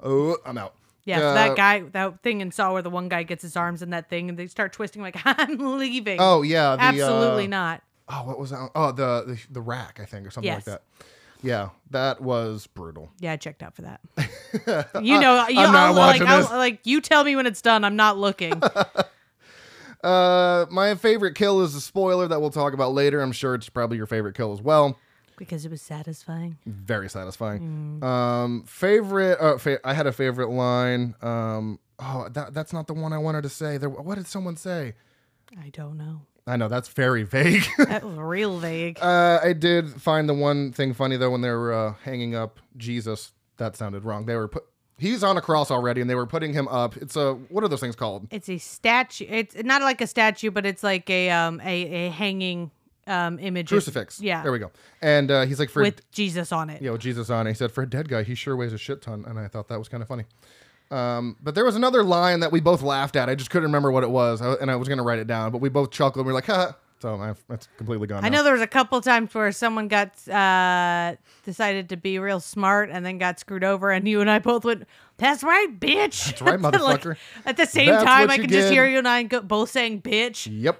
[0.03, 0.75] Oh, I'm out.
[1.05, 3.57] Yeah, so Uh, that guy, that thing in Saw where the one guy gets his
[3.57, 6.19] arms in that thing and they start twisting, like, I'm leaving.
[6.21, 7.83] Oh yeah, the, Absolutely uh, not.
[8.09, 8.69] Oh, what was that?
[8.75, 10.83] Oh, the the, the rack, I think, or something like that.
[11.43, 13.11] Yeah, that was brutal.
[13.19, 14.01] Yeah, I checked out for that.
[15.03, 17.63] you know, you, I'm not I'll, like, watching I'll, like, you tell me when it's
[17.63, 17.85] done.
[17.85, 18.61] I'm not looking.
[20.03, 23.21] Uh, my favorite kill is a spoiler that we'll talk about later.
[23.21, 24.97] I'm sure it's probably your favorite kill as well.
[25.37, 26.57] because it was satisfying.
[26.65, 28.01] Very satisfying.
[28.01, 28.05] Mm.
[28.05, 29.39] Um, favorite.
[29.39, 31.15] Uh, fa- I had a favorite line.
[31.21, 33.77] Um, oh, that that's not the one I wanted to say.
[33.77, 33.91] There.
[33.91, 34.95] What did someone say?
[35.61, 36.23] I don't know.
[36.51, 37.65] I know that's very vague.
[37.79, 38.99] That was real vague.
[39.01, 42.59] uh, I did find the one thing funny though when they were uh, hanging up
[42.77, 43.33] Jesus.
[43.59, 44.27] That sounded wrong.
[44.27, 44.65] They were put.
[44.99, 46.97] He's on a cross already, and they were putting him up.
[46.97, 48.27] It's a what are those things called?
[48.31, 49.27] it's a statue.
[49.29, 52.71] It's not like a statue, but it's like a um a, a hanging
[53.07, 53.69] um image.
[53.69, 54.21] Crucifix.
[54.21, 54.43] Yeah.
[54.43, 54.71] There we go.
[55.03, 56.83] And uh, he's like for with Jesus on it.
[56.83, 57.51] Yeah, know, Jesus on it.
[57.51, 59.25] He said, for a dead guy, he sure weighs a shit ton.
[59.27, 60.25] And I thought that was kind of funny.
[60.91, 63.29] Um, but there was another line that we both laughed at.
[63.29, 64.43] I just couldn't remember what it was.
[64.43, 66.33] I, and I was going to write it down, but we both chuckled and we
[66.33, 66.77] were like, ha.
[67.01, 68.25] So that's completely gone.
[68.25, 68.39] I now.
[68.39, 72.91] know there was a couple times where someone got uh decided to be real smart
[72.91, 76.43] and then got screwed over, and you and I both went, "That's right, bitch." That's
[76.43, 77.17] right, motherfucker.
[77.47, 80.03] at the same That's time, I could just hear you and I go, both saying
[80.03, 80.79] "bitch." Yep.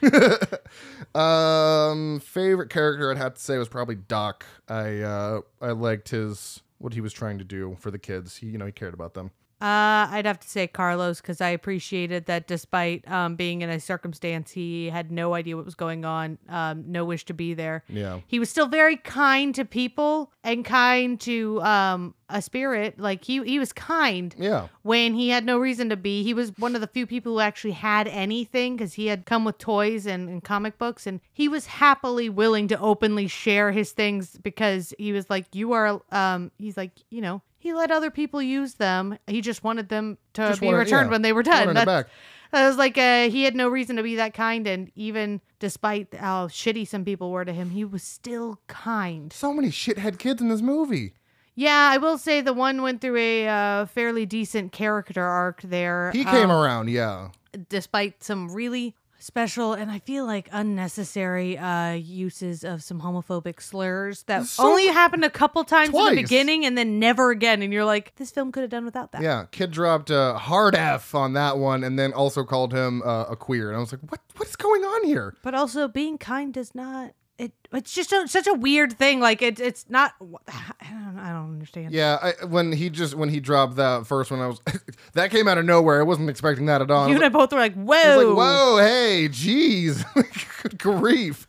[1.14, 4.46] um, favorite character I'd have to say was probably Doc.
[4.68, 8.38] I uh, I liked his what he was trying to do for the kids.
[8.38, 9.32] He you know he cared about them.
[9.60, 13.80] Uh, I'd have to say Carlos because I appreciated that despite um, being in a
[13.80, 17.82] circumstance he had no idea what was going on, um, no wish to be there.
[17.88, 18.20] Yeah.
[18.26, 23.00] He was still very kind to people and kind to um, a spirit.
[23.00, 24.34] Like he he was kind.
[24.38, 24.68] Yeah.
[24.82, 26.22] when he had no reason to be.
[26.22, 29.44] He was one of the few people who actually had anything because he had come
[29.44, 33.92] with toys and, and comic books, and he was happily willing to openly share his
[33.92, 38.10] things because he was like, "You are," um, he's like, you know, he let other
[38.10, 39.18] people use them.
[39.26, 41.68] He just wanted them to Just be wanted- returned yeah, when they were done.
[41.68, 42.12] it That's- back.
[42.50, 46.14] I was like, uh, he had no reason to be that kind, and even despite
[46.14, 49.30] how shitty some people were to him, he was still kind.
[49.34, 51.12] So many shithead kids in this movie.
[51.54, 56.10] Yeah, I will say the one went through a uh, fairly decent character arc there.
[56.12, 56.88] He came um, around.
[56.88, 57.28] Yeah.
[57.68, 64.22] despite some really special and I feel like unnecessary uh, uses of some homophobic slurs
[64.24, 67.62] that So- only happened a couple times in the beginning and then never again.
[67.62, 69.22] And you're like, this film could have done without that.
[69.22, 73.24] Yeah, kid dropped a hard F on that one, and then also called him uh,
[73.28, 73.68] a queer.
[73.68, 74.20] And I was like, what?
[74.36, 75.34] What is going on here?
[75.42, 77.10] But also, being kind does not.
[77.38, 79.20] It, it's just a, such a weird thing.
[79.20, 80.14] Like it, it's not.
[80.48, 81.92] I don't, I don't understand.
[81.92, 84.60] Yeah, I, when he just when he dropped that first one, I was
[85.12, 86.00] that came out of nowhere.
[86.00, 87.08] I wasn't expecting that at all.
[87.08, 90.04] You and I both were like, "Whoa, like, whoa, hey, jeez,
[90.62, 91.46] good grief,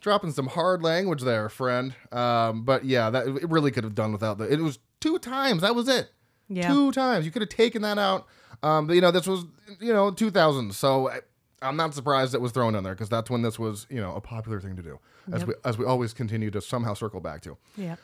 [0.00, 1.94] dropping some hard language there, friend.
[2.12, 4.52] Um, but yeah, that it really could have done without that.
[4.52, 5.62] It was two times.
[5.62, 6.10] That was it.
[6.48, 6.68] Yeah.
[6.68, 7.24] Two times.
[7.24, 8.26] You could have taken that out.
[8.62, 9.46] Um, but you know, this was
[9.80, 11.20] you know 2000, so I,
[11.62, 14.14] I'm not surprised it was thrown in there because that's when this was you know
[14.14, 14.98] a popular thing to do,
[15.32, 15.48] as Yep.
[15.48, 17.56] we as we always continue to somehow circle back to.
[17.76, 17.96] Yeah,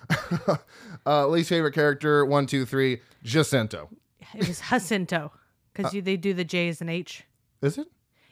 [1.07, 3.89] uh, least favorite character one, two, three, Jacinto.
[4.35, 5.33] it was Jacinto
[5.75, 7.25] because they do the J as an H.
[7.63, 7.89] Is it?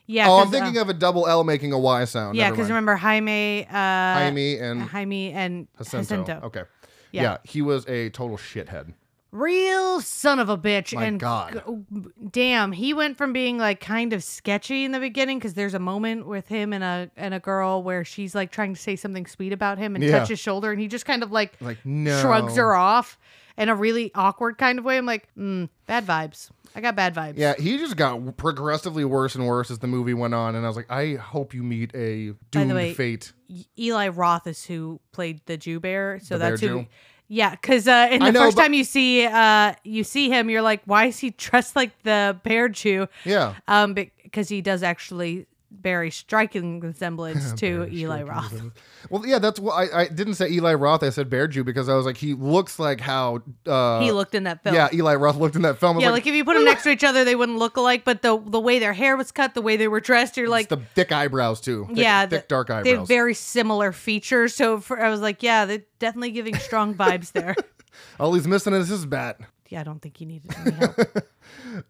[0.08, 0.28] Yeah.
[0.28, 2.36] oh, I'm thinking uh, of a double L making a Y sound.
[2.36, 6.02] yeah, because remember Jaime, uh, Jaime and Jaime and Jacinto.
[6.24, 6.46] Jacinto.
[6.46, 6.62] Okay.
[7.10, 7.22] Yeah.
[7.22, 7.36] Yeah.
[7.44, 8.92] he was a total shithead.
[9.36, 10.94] Real son of a bitch.
[10.94, 11.62] My and God.
[11.66, 15.74] g- damn, he went from being like kind of sketchy in the beginning because there's
[15.74, 18.96] a moment with him and a and a girl where she's like trying to say
[18.96, 20.18] something sweet about him and Yeah.
[20.20, 22.20] touch his shoulder and he just kind of like Like no.
[22.20, 23.18] shrugs her off
[23.58, 24.96] in a really awkward kind of way.
[24.98, 26.50] I'm like, mm, bad vibes.
[26.74, 27.34] I got bad vibes.
[27.38, 30.68] Yeah, he just got progressively worse and worse as the movie went on, and I
[30.68, 33.32] was like, I hope you meet a doomed way, fate.
[33.78, 36.68] Eli Roth is who played the Jew bear, so The bear that's who.
[36.80, 36.86] Jew?
[37.28, 40.48] Yeah, because uh, in the know, first but- time you see uh you see him,
[40.48, 43.08] you're like, why is he dressed like the bear Jew?
[43.24, 43.54] Yeah.
[43.68, 45.46] Um, because he does actually
[45.84, 48.52] a striking resemblance to Eli Roth.
[48.52, 48.78] resemblance.
[49.10, 51.02] Well, yeah, that's what I, I didn't say Eli Roth.
[51.02, 54.34] I said Bear Jew because I was like, he looks like how uh, he looked
[54.34, 54.74] in that film.
[54.74, 56.00] Yeah, Eli Roth looked in that film.
[56.00, 58.04] Yeah, like, like, if you put them next to each other, they wouldn't look alike.
[58.04, 60.68] But the the way their hair was cut, the way they were dressed, you're like,
[60.68, 61.86] the thick eyebrows too.
[61.88, 62.84] Thick, yeah, thick the- dark eyebrows.
[62.84, 64.54] They have very similar features.
[64.54, 67.54] So for, I was like, yeah, they're definitely giving strong vibes there.
[68.20, 69.38] All he's missing is his bat.
[69.68, 70.96] Yeah, I don't think he needed any help.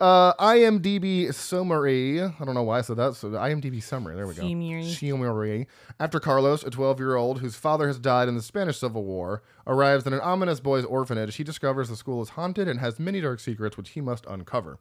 [0.00, 2.22] Uh, IMDb summary.
[2.22, 3.14] I don't know why I said that.
[3.14, 4.14] So IMDb summary.
[4.16, 4.42] There we go.
[4.42, 4.84] Summary.
[4.84, 5.68] Summary.
[6.00, 10.12] After Carlos, a 12-year-old whose father has died in the Spanish Civil War, arrives at
[10.12, 13.76] an ominous boys' orphanage, he discovers the school is haunted and has many dark secrets
[13.76, 14.78] which he must uncover.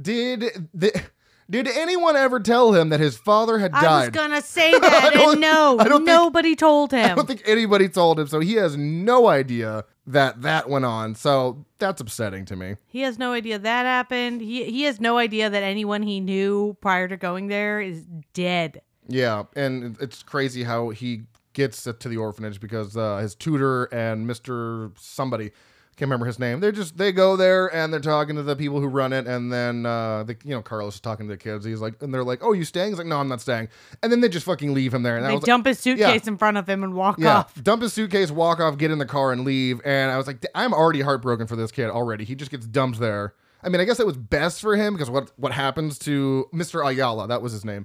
[0.00, 1.02] Did the,
[1.48, 3.84] did anyone ever tell him that his father had died?
[3.84, 7.10] I was gonna say that, don't- and no, don't think- nobody told him.
[7.10, 11.14] I don't think anybody told him, so he has no idea that that went on.
[11.14, 12.76] So that's upsetting to me.
[12.86, 14.40] he has no idea that happened.
[14.40, 18.82] He he has no idea that anyone he knew prior to going there is dead.
[19.08, 24.26] Yeah, and it's crazy how he gets to the orphanage because uh, his tutor and
[24.26, 25.50] Mister somebody
[26.00, 26.60] can't remember his name.
[26.60, 29.52] They're just they go there and they're talking to the people who run it, and
[29.52, 31.62] then uh, the you know Carlos is talking to the kids.
[31.62, 33.68] He's like, and they're like, "Oh, you staying?" He's like, "No, I'm not staying."
[34.02, 35.16] And then they just fucking leave him there.
[35.18, 37.40] And I They was like, dump his suitcase in front of him and walk yeah,
[37.40, 37.62] off.
[37.62, 39.82] dump his suitcase, walk off, get in the car, and leave.
[39.84, 42.24] And I was like, I'm already heartbroken for this kid already.
[42.24, 43.34] He just gets dumped there.
[43.62, 46.82] I mean, I guess it was best for him because what what happens to Mr.
[46.82, 47.28] Ayala?
[47.28, 47.84] That was his name.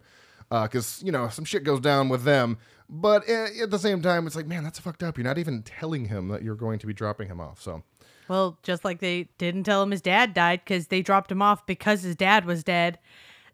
[0.49, 2.60] Because you know some shit goes down with them.
[2.88, 5.17] But uh, at the same time, it's like, man, that's fucked up.
[5.17, 7.60] You're not even telling him that you're going to be dropping him off.
[7.60, 7.82] So
[8.28, 11.66] Well, just like they didn't tell him his dad died because they dropped him off
[11.66, 13.00] because his dad was dead,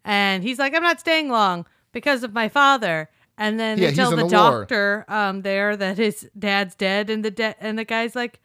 [0.03, 3.95] and he's like, "I'm not staying long because of my father." And then Yeah, they
[3.95, 7.85] tell the, the doctor um there that his dad's dead, and the de- and the
[7.85, 8.39] guy's like,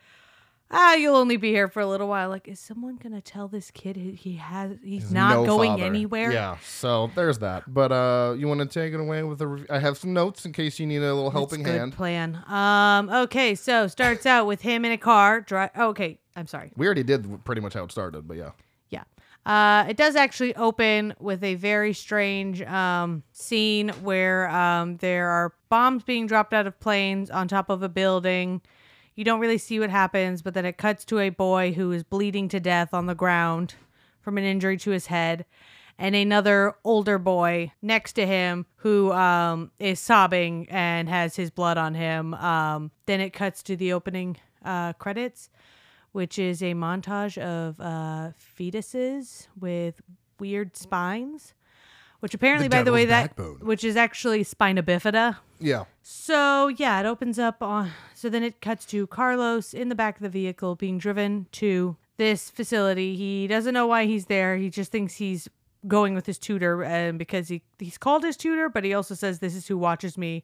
[0.71, 3.71] "Ah, you'll only be here for a little while." Like, is someone gonna tell this
[3.71, 5.85] kid he, he has he's There's not no going father.
[5.85, 6.33] anywhere?
[6.33, 6.57] Yeah.
[6.65, 7.65] So there's that.
[7.73, 9.47] But uh, you want to take it away with a?
[9.47, 11.93] Rev- I have some notes in case you need a little helping good hand.
[11.95, 12.43] plan.
[12.47, 13.09] Um.
[13.11, 13.55] Okay.
[13.55, 15.41] So starts out with him in a car.
[15.41, 15.71] Drive.
[15.77, 16.19] okay.
[16.35, 16.71] I'm sorry.
[16.77, 18.51] We already did pretty much how it started, but yeah.
[18.91, 19.05] Yeah.
[19.47, 25.55] Uh, it does actually open with a very strange um, scene where um, there are
[25.71, 28.61] bombs being dropped out of planes on top of a building.
[29.17, 32.05] You don't really see what happens, but then it cuts to a boy who is
[32.05, 33.75] bleeding to death on the ground
[34.21, 35.45] from an injury to his head,
[35.99, 41.79] and another older boy next to him who um, is sobbing and has his blood
[41.79, 42.35] on him.
[42.35, 45.51] Um, then it cuts to the opening uh, credits
[46.17, 50.01] which is a montage of uh, fetuses with
[50.41, 51.53] weird spines,
[52.27, 53.61] which apparently, by the way, that backbone.
[53.61, 55.37] which is actually spina bifida.
[55.61, 55.85] Yeah.
[56.03, 57.93] So yeah, it opens up on.
[58.15, 61.97] So then it cuts to Carlos in the back of the vehicle being driven to
[62.17, 63.15] this facility.
[63.15, 64.57] He doesn't know why he's there.
[64.57, 65.49] He just thinks he's
[65.87, 69.39] going with his tutor, and because he he's called his tutor, but he also says
[69.39, 70.43] this is who watches me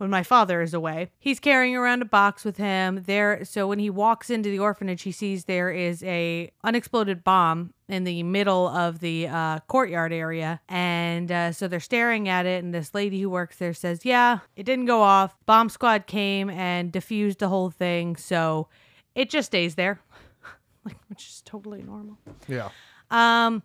[0.00, 1.10] when my father is away.
[1.18, 3.02] He's carrying around a box with him.
[3.04, 7.74] There so when he walks into the orphanage, he sees there is a unexploded bomb
[7.86, 10.62] in the middle of the uh, courtyard area.
[10.70, 12.64] And uh, so they're staring at it.
[12.64, 15.36] And this lady who works there says, Yeah, it didn't go off.
[15.44, 18.16] Bomb squad came and diffused the whole thing.
[18.16, 18.68] So
[19.14, 20.00] it just stays there,
[20.86, 22.16] like, which is totally normal.
[22.48, 22.70] Yeah.
[23.10, 23.62] Um,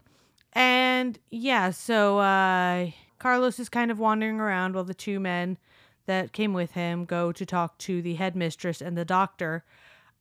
[0.51, 2.87] and yeah, so uh,
[3.19, 5.57] Carlos is kind of wandering around while the two men
[6.05, 9.63] that came with him go to talk to the headmistress and the doctor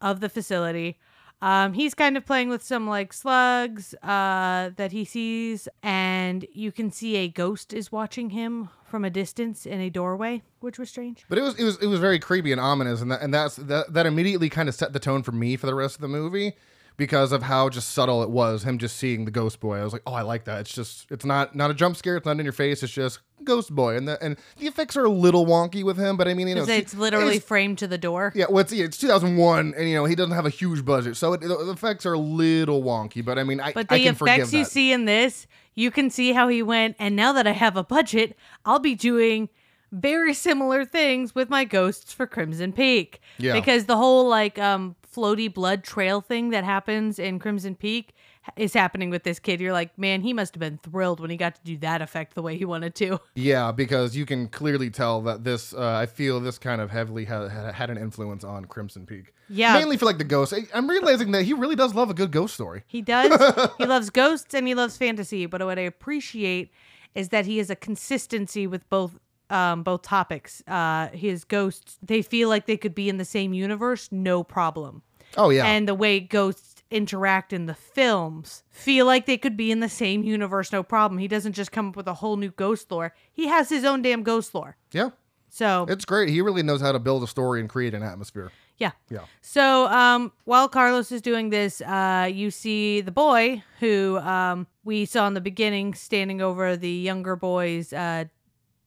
[0.01, 0.99] of the facility.
[1.43, 6.72] Um, he's kind of playing with some like slugs uh, that he sees, and you
[6.72, 10.89] can see a ghost is watching him from a distance in a doorway, which was
[10.89, 11.24] strange.
[11.28, 13.57] But it was it was it was very creepy and ominous, and that and that's
[13.57, 16.09] that that immediately kind of set the tone for me for the rest of the
[16.09, 16.55] movie
[16.97, 18.62] because of how just subtle it was.
[18.64, 20.61] Him just seeing the ghost boy, I was like, oh, I like that.
[20.61, 22.16] It's just it's not not a jump scare.
[22.16, 22.82] It's not in your face.
[22.82, 26.16] It's just ghost boy, and the and the effects are a little wonky with him,
[26.16, 28.32] but I mean, you know, It's, literally it's- framed to the door.
[28.34, 31.16] yeah, well, it's, yeah, it's 2001, and you know he doesn't have a huge budget,
[31.16, 33.24] so it, the effects are a little wonky.
[33.24, 34.70] But I mean, I, But I the can forgive effects you that.
[34.70, 36.97] see in this, you can see how he went.
[36.99, 39.49] And now that I have a budget, I'll be doing
[39.92, 43.20] very similar things with my ghosts for Crimson Peak.
[43.38, 43.53] Yeah.
[43.53, 48.15] Because the whole like um floaty blood trail thing that happens in Crimson Peak
[48.57, 49.61] is happening with this kid.
[49.61, 52.35] You're like, man, he must have been thrilled when he got to do that effect
[52.35, 53.21] the way he wanted to.
[53.37, 55.75] Yeah, because you can clearly tell that this.
[55.75, 59.35] Uh, I feel this kind of heavily had, had had an influence on Crimson Peak.
[59.49, 59.75] Yeah.
[59.75, 60.55] mainly for like the ghost.
[60.73, 62.83] I'm realizing that he really does love a good ghost story.
[62.87, 63.71] He does.
[63.79, 65.47] he loves ghosts and he loves fantasy.
[65.47, 66.71] But what I appreciate
[67.15, 69.19] is that he has a consistency with both
[69.51, 70.62] um, both topics.
[70.66, 75.03] Uh, his ghosts, they feel like they could be in the same universe, no problem.
[75.36, 79.70] Oh yeah, And the way ghosts interact in the films feel like they could be
[79.72, 81.18] in the same universe, no problem.
[81.18, 83.14] He doesn't just come up with a whole new ghost lore.
[83.32, 84.76] He has his own damn ghost lore.
[84.92, 85.11] yeah,
[85.49, 86.28] So it's great.
[86.28, 88.53] He really knows how to build a story and create an atmosphere.
[88.78, 88.92] Yeah.
[89.11, 89.24] Yeah.
[89.40, 95.05] So um, while Carlos is doing this, uh, you see the boy who um, we
[95.05, 98.24] saw in the beginning standing over the younger boy's uh,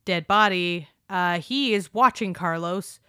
[0.07, 0.87] dead body.
[1.09, 2.99] Uh, he is watching Carlos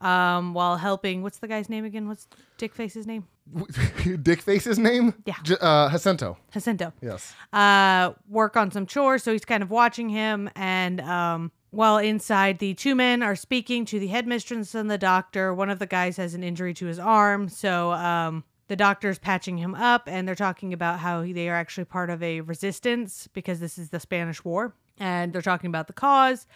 [0.00, 1.22] um, while helping.
[1.22, 2.08] What's the guy's name again?
[2.08, 2.26] What's
[2.58, 3.26] Dick Face's name?
[4.22, 5.14] Dick Face's name?
[5.24, 5.34] Yeah.
[5.42, 6.36] J- uh, Jacinto.
[6.52, 6.92] Jacinto.
[7.00, 7.34] Yes.
[7.52, 9.22] uh, work on some chores.
[9.22, 10.50] So he's kind of watching him.
[10.56, 15.54] And um, while inside, the two men are speaking to the headmistress and the doctor.
[15.54, 17.48] One of the guys has an injury to his arm.
[17.48, 21.84] So um, the doctor's patching him up, and they're talking about how they are actually
[21.86, 24.74] part of a resistance because this is the Spanish War.
[25.00, 26.46] And they're talking about the cause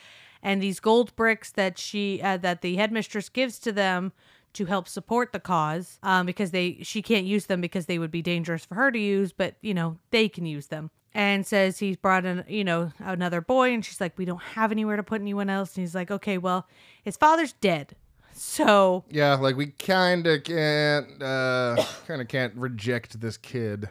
[0.45, 4.13] and these gold bricks that she uh, that the headmistress gives to them
[4.53, 8.13] to help support the cause um, because they she can't use them because they would
[8.13, 10.91] be dangerous for her to use but you know they can use them.
[11.17, 14.71] And says he's brought in you know another boy and she's like we don't have
[14.71, 15.75] anywhere to put anyone else.
[15.75, 16.69] And he's like okay well
[17.03, 17.97] his father's dead.
[18.37, 21.77] So Yeah, like we kind of can't, uh,
[22.09, 23.91] kind of can't reject this kid.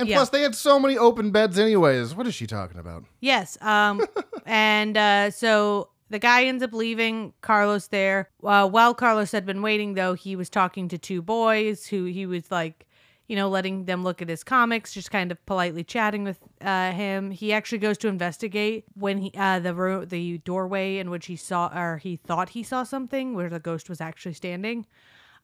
[0.00, 0.16] And Yeah.
[0.16, 2.14] plus, they had so many open beds, anyways.
[2.14, 3.04] What is she talking about?
[3.20, 3.56] Yes.
[3.62, 4.02] Um,
[4.46, 8.30] and uh, so the guy ends up leaving Carlos there.
[8.42, 12.26] Uh, while Carlos had been waiting, though, he was talking to two boys who he
[12.26, 12.86] was like,
[13.28, 16.90] you know, letting them look at his comics, just kind of politely chatting with uh,
[16.90, 17.30] him.
[17.30, 21.36] He actually goes to investigate when he uh, the ro- the doorway in which he
[21.36, 24.84] saw or he thought he saw something where the ghost was actually standing,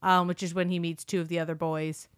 [0.02, 2.08] um, which is when he meets two of the other boys.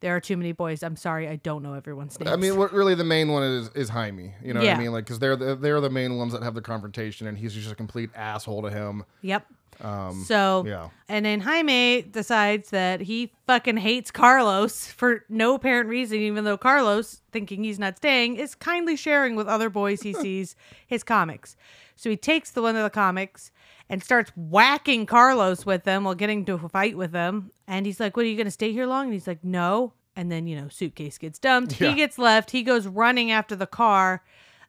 [0.00, 0.82] There are too many boys.
[0.82, 2.30] I'm sorry, I don't know everyone's names.
[2.30, 4.34] I mean, what really the main one is is Jaime.
[4.42, 4.92] You know what I mean?
[4.92, 7.70] Like, because they're the, they're the main ones that have the confrontation, and he's just
[7.70, 9.04] a complete asshole to him.
[9.22, 9.46] Yep.
[9.80, 10.88] Um, So, yeah.
[11.08, 16.56] and then Jaime decides that he fucking hates Carlos for no apparent reason, even though
[16.56, 21.56] Carlos, thinking he's not staying, is kindly sharing with other boys he sees his comics.
[21.94, 23.50] So he takes the one of the comics
[23.88, 27.50] and starts whacking Carlos with them while getting into a fight with them.
[27.68, 29.04] And he's like, What are you going to stay here long?
[29.04, 29.92] And he's like, No.
[30.16, 31.78] And then, you know, suitcase gets dumped.
[31.80, 31.90] Yeah.
[31.90, 32.50] He gets left.
[32.50, 34.22] He goes running after the car.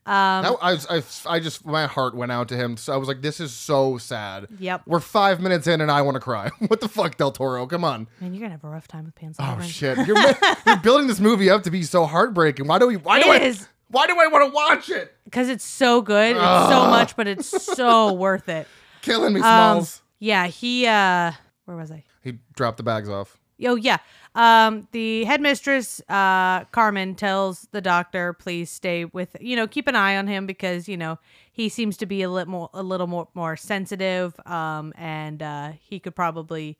[0.05, 2.77] Um, That- I, was, I, I just my heart went out to him.
[2.77, 4.83] So I was like, "This is so sad." Yep.
[4.85, 6.49] We're five minutes in, and I want to cry.
[6.67, 7.65] what the fuck, Del Toro?
[7.67, 8.07] Come on.
[8.21, 9.37] Man, you're going to have a rough time with pants.
[9.41, 9.97] Oh shit!
[10.07, 10.17] You're,
[10.65, 12.67] you're building this movie up to be so heartbreaking.
[12.67, 12.95] Why do we?
[12.95, 13.65] Why do It I?
[13.89, 15.13] Why do I want to watch it?
[15.25, 16.35] because it's so good.
[16.37, 18.65] It's so much, but it's so worth it.
[19.07, 20.01] Killing me, Um, Smalls.
[20.19, 21.31] yeah, he uh
[21.65, 22.03] where was I?
[22.23, 23.37] he dropped the bags off.
[23.65, 23.97] Oh yeah.
[24.35, 29.95] Um the headmistress uh Carmen tells the doctor please stay with you know keep an
[29.95, 31.17] eye on him because you know
[31.51, 35.71] he seems to be a little more a little more more sensitive um and uh
[35.79, 36.77] he could probably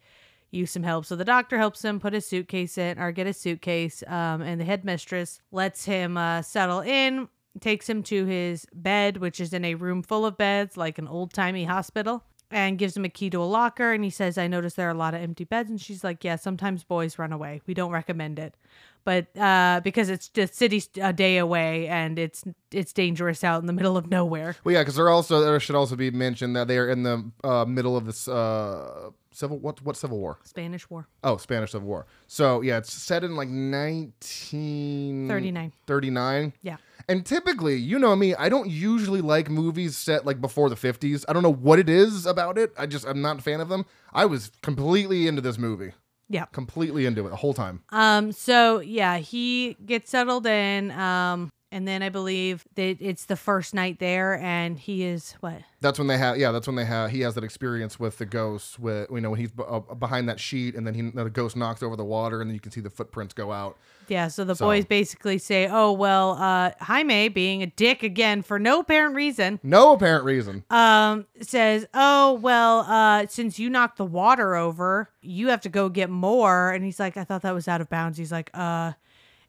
[0.52, 3.38] use some help so the doctor helps him put his suitcase in or get his
[3.38, 7.28] suitcase um and the headmistress lets him uh settle in
[7.62, 11.08] takes him to his bed which is in a room full of beds like an
[11.08, 13.92] old-timey hospital and gives him a key to a locker.
[13.92, 15.70] And he says, I noticed there are a lot of empty beds.
[15.70, 17.62] And she's like, Yeah, sometimes boys run away.
[17.68, 18.56] We don't recommend it.
[19.04, 23.68] But uh, because it's the city's a day away and it's it's dangerous out in
[23.68, 24.58] the middle of nowhere.
[24.66, 27.32] Well, yeah, because there also there should also be mentioned that they are in the
[27.42, 30.40] uh, middle of this uh, civil what what civil war?
[30.44, 31.08] Spanish War.
[31.24, 32.06] Oh, Spanish Civil War.
[32.28, 35.72] So yeah, it's set in like nineteen 39.
[35.86, 36.54] 39.
[36.62, 36.78] Yeah.
[37.08, 41.24] And typically, you know me, I don't usually like movies set like before the 50s.
[41.30, 42.74] I don't know what it is about it.
[42.78, 43.86] I just I'm not a fan of them.
[44.14, 45.94] I was completely into this movie.
[46.30, 46.46] Yeah.
[46.46, 47.84] Completely into it the whole time.
[47.90, 48.32] Um.
[48.32, 50.92] So yeah, he gets settled in.
[50.92, 51.50] Um.
[51.70, 55.64] And then I believe that it's the first night there, and he is what?
[55.82, 58.26] That's when they have yeah, that's when they have he has that experience with the
[58.26, 61.30] ghost with you know when he's b- uh, behind that sheet and then he the
[61.30, 63.78] ghost knocks over the water and then you can see the footprints go out.
[64.08, 64.30] Yeah.
[64.30, 68.58] So the So- boys basically say, "Oh well, uh, Jaime being a dick again for
[68.60, 70.64] no apparent reason." No apparent reason.
[70.70, 75.90] um says oh well uh since you knocked the water over you have to go
[75.90, 78.94] get more and he's like i thought that was out of bounds he's like uh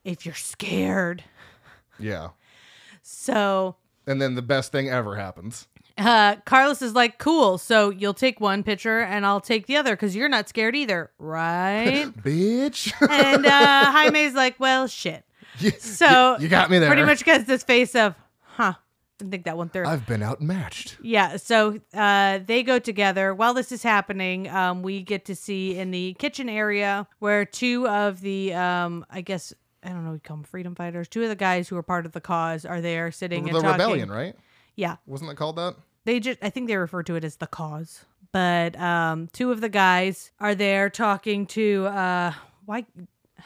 [0.05, 1.23] if you're scared
[1.99, 2.29] Yeah.
[3.03, 3.77] so
[4.07, 5.67] And then the best thing ever happens.
[5.97, 9.95] uh carlos is like cool so you'll take one pitcher and i'll take the other
[9.97, 12.93] because you're not scared either right Bitch.
[13.11, 15.25] and uh jaime's like well shit
[15.59, 16.89] You- so you got me there.
[16.89, 18.75] pretty much gets this face of huh
[19.19, 20.99] didn't think that one through I've been outmatched.
[21.03, 23.35] Yeah, so uh, they go together.
[23.35, 27.89] While this is happening, um, we get to see in the kitchen area where two
[27.89, 29.53] of the, um, I guess,
[29.89, 31.09] I don't know, we call them freedom fighters.
[31.09, 33.63] Two of the guys who are part of the cause are there sitting The and
[33.63, 33.73] talking.
[33.81, 34.37] rebellion, right?
[34.77, 35.77] Yeah, Wasn't that called that?
[36.05, 38.05] they just, I think they refer to it as the cause.
[38.33, 42.33] But um, two of the guys are there talking to, uh,
[42.67, 42.85] why,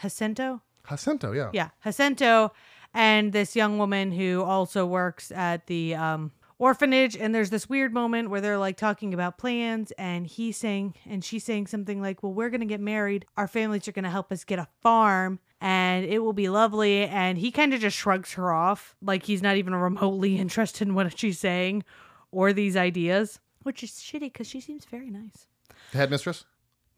[0.02, 0.60] Jacinto?
[0.88, 1.50] Jacinto, yeah.
[1.52, 2.52] Yeah, Jacinto
[2.92, 6.32] and this young woman who also works at the um,
[6.62, 7.16] orphanage.
[7.16, 11.24] And there's this weird moment where they're like talking about plans, and he's saying, and
[11.24, 13.26] she's saying something like, Well, we're going to get married.
[13.36, 15.40] Our families are going to help us get a farm.
[15.60, 17.04] And it will be lovely.
[17.04, 20.94] And he kind of just shrugs her off, like he's not even remotely interested in
[20.94, 21.84] what she's saying
[22.32, 25.46] or these ideas, which is shitty because she seems very nice.
[25.92, 26.44] The headmistress?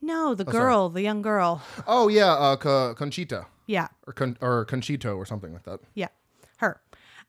[0.00, 0.56] No, the sorry.
[0.58, 1.62] girl, the young girl.
[1.86, 3.46] Oh, yeah, uh, Con- Conchita.
[3.66, 3.88] Yeah.
[4.06, 5.80] Or, Con- or Conchito or something like that.
[5.94, 6.10] Yeah, her.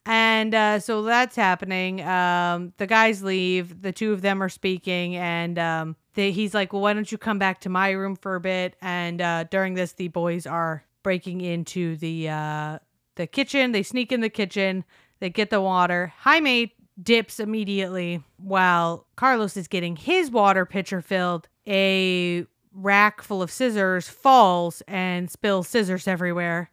[0.05, 2.01] And uh, so that's happening.
[2.01, 3.81] Um, the guys leave.
[3.81, 7.17] The two of them are speaking, and um, they, he's like, "Well, why don't you
[7.17, 10.83] come back to my room for a bit?" And uh, during this, the boys are
[11.01, 12.79] breaking into the uh,
[13.15, 13.71] the kitchen.
[13.71, 14.83] They sneak in the kitchen.
[15.19, 16.13] They get the water.
[16.19, 21.47] Jaime dips immediately while Carlos is getting his water pitcher filled.
[21.67, 26.69] A rack full of scissors falls and spills scissors everywhere.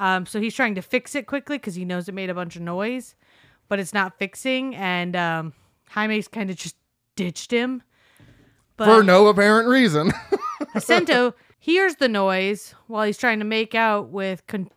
[0.00, 2.56] Um, so he's trying to fix it quickly because he knows it made a bunch
[2.56, 3.14] of noise,
[3.68, 4.74] but it's not fixing.
[4.74, 5.52] And um,
[5.90, 6.74] Jaime's kind of just
[7.16, 7.82] ditched him.
[8.78, 10.10] But For no apparent reason.
[10.72, 14.70] Jacinto hears the noise while he's trying to make out with Con-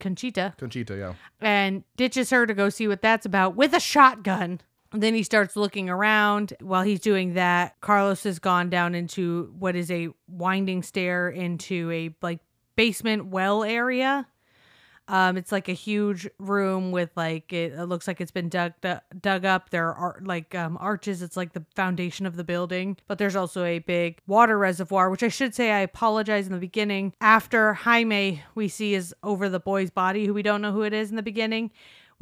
[0.00, 1.14] Conchita Conchita, yeah.
[1.40, 4.60] and ditches her to go see what that's about with a shotgun.
[4.92, 6.54] Then he starts looking around.
[6.60, 11.90] While he's doing that, Carlos has gone down into what is a winding stair into
[11.90, 12.40] a like
[12.76, 14.26] basement well area.
[15.08, 18.72] Um, it's like a huge room with like it, it looks like it's been dug
[19.20, 19.70] dug up.
[19.70, 21.22] There are like um, arches.
[21.22, 25.10] It's like the foundation of the building, but there's also a big water reservoir.
[25.10, 27.14] Which I should say, I apologize in the beginning.
[27.20, 30.92] After Jaime, we see is over the boy's body, who we don't know who it
[30.92, 31.72] is in the beginning.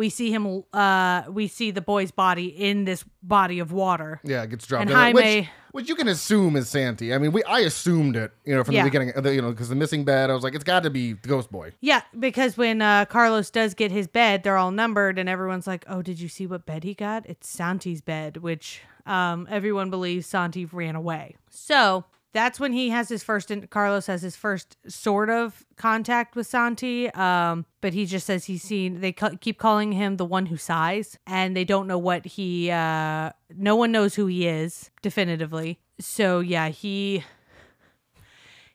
[0.00, 0.64] We see him.
[0.72, 4.18] Uh, we see the boy's body in this body of water.
[4.24, 7.12] Yeah, it gets dropped And in there, which, Jaime- which you can assume is Santi.
[7.12, 8.84] I mean, we I assumed it, you know, from Yeah.
[8.84, 10.90] the beginning, the- you know, because the missing bed, I was like, it's got to
[10.90, 11.72] be the Ghost Boy.
[11.82, 15.84] Yeah, because when uh, Carlos does get his bed, they're all numbered, and everyone's like,
[15.86, 17.26] "Oh, did you see what bed he got?
[17.28, 21.36] It's Santi's bed," which um, everyone believes Santi ran away.
[21.50, 23.52] So that's when he has his first.
[23.70, 28.62] Carlos has his first sort of contact with Santi, um, but he just says he's
[28.62, 29.00] seen.
[29.00, 32.70] They ca- keep calling him the one who sighs, and they don't know what he.
[32.70, 35.80] Uh, no one knows who he is definitively.
[35.98, 37.24] So yeah, he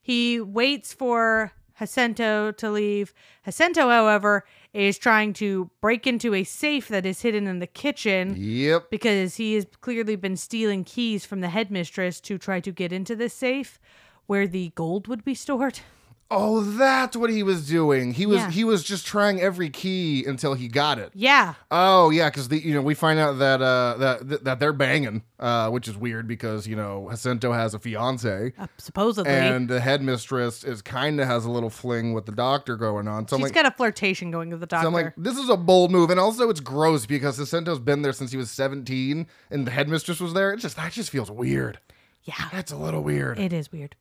[0.02, 3.14] he waits for Jacinto to leave.
[3.44, 4.46] Jacinto, however,
[4.84, 8.90] is trying to break into a safe that is hidden in the kitchen Yep.
[8.90, 13.16] because he has clearly been stealing keys from the headmistress to try to get into
[13.16, 13.80] this safe
[14.26, 15.80] where the gold would be stored.
[16.32, 18.12] Oh, that's what he was doing.
[18.14, 18.50] He was Yeah.
[18.50, 21.12] he was just trying every key until he got it.
[21.14, 21.54] Yeah.
[21.70, 24.74] Oh yeah, because the you know we find out that uh that that, that they're
[24.74, 28.54] banging, uh, which is weird because you know Jacinto has a fiance.
[28.58, 29.32] Uh, supposedly.
[29.32, 33.28] And the headmistress is kind of has a little fling with the doctor going on.
[33.28, 34.84] So I'm like, got a flirtation going with the doctor.
[34.86, 38.02] so I'm like, this is a bold move, and also it's gross because Jacinto's been
[38.02, 40.54] there since he was 17, and the headmistress was there.
[40.54, 41.80] It just that just feels weird.
[42.24, 42.50] yeah.
[42.52, 43.38] That's a little weird.
[43.38, 43.96] It is weird.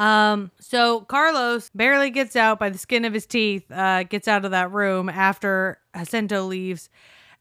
[0.00, 4.46] Um, so Carlos barely gets out by the skin of his teeth, uh, gets out
[4.46, 6.88] of that room after Jacinto leaves,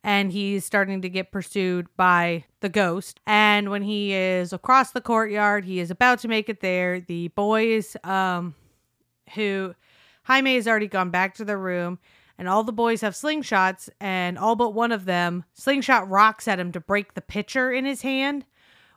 [0.03, 3.22] and he's starting to get pursued by the ghost.
[3.26, 6.99] And when he is across the courtyard, he is about to make it there.
[6.99, 8.55] The boys, um,
[9.36, 9.74] who
[10.24, 11.97] Jaime has already gone back to the room,
[12.38, 16.60] and all the boys have slingshots, and all but one of them slingshot rocks at
[16.60, 18.45] him to break the pitcher in his hand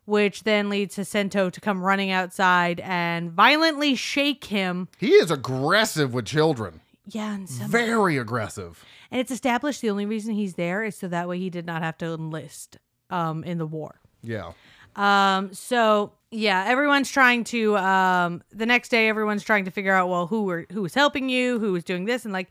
[0.04, 4.88] which then leads Jacinto to come running outside and violently shake him.
[4.98, 6.80] he is aggressive with children.
[7.06, 8.84] Yeah, and, some, Very aggressive.
[9.10, 11.82] and it's established the only reason he's there is so that way he did not
[11.82, 12.78] have to enlist
[13.10, 13.96] um, in the war.
[14.22, 14.52] Yeah.
[14.94, 17.76] Um, so yeah, everyone's trying to.
[17.76, 21.28] Um, the next day, everyone's trying to figure out well who were who was helping
[21.28, 22.50] you, who was doing this, and like,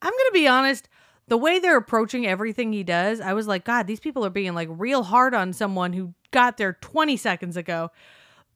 [0.00, 0.88] I'm gonna be honest.
[1.28, 4.54] The way they're approaching everything he does, I was like, God, these people are being
[4.54, 7.90] like real hard on someone who got there 20 seconds ago.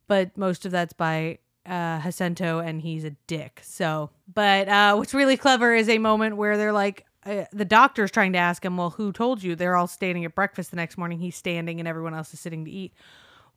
[0.08, 3.60] But most of that's by uh, Jacinto, and he's a dick.
[3.64, 8.10] So, but uh, what's really clever is a moment where they're like, uh, the doctor's
[8.10, 9.56] trying to ask him, Well, who told you?
[9.56, 11.18] They're all standing at breakfast the next morning.
[11.18, 12.92] He's standing, and everyone else is sitting to eat.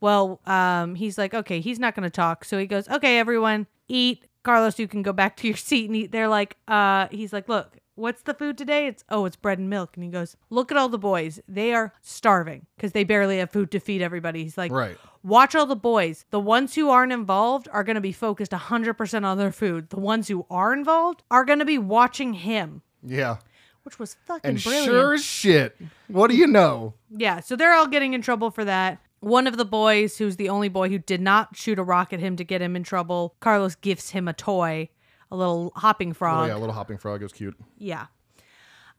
[0.01, 2.45] Well, um, he's like, Okay, he's not going to talk.
[2.45, 4.25] So he goes, Okay, everyone, eat.
[4.41, 6.11] Carlos, you can go back to your seat and eat.
[6.11, 8.87] They're like, uh, he's like, Look, what's the food today?
[8.87, 9.91] It's, oh, it's bread and milk.
[9.95, 11.39] And he goes, Look at all the boys.
[11.47, 14.43] They are starving because they barely have food to feed everybody.
[14.43, 14.97] He's like, Right.
[15.23, 16.25] Watch all the boys.
[16.31, 19.89] The ones who aren't involved are going to be focused 100% on their food.
[19.89, 23.37] The ones who are involved are going to be watching him, Yeah.
[23.83, 24.85] which was fucking And brilliant.
[24.85, 25.75] sure as shit.
[26.07, 26.93] What do you know?
[27.09, 28.99] Yeah, so they're all getting in trouble for that.
[29.19, 32.21] One of the boys, who's the only boy who did not shoot a rock at
[32.21, 34.87] him to get him in trouble, Carlos gifts him a toy,
[35.31, 36.45] a little hopping frog.
[36.45, 37.55] Oh yeah, a little hopping frog is cute.
[37.77, 38.07] Yeah.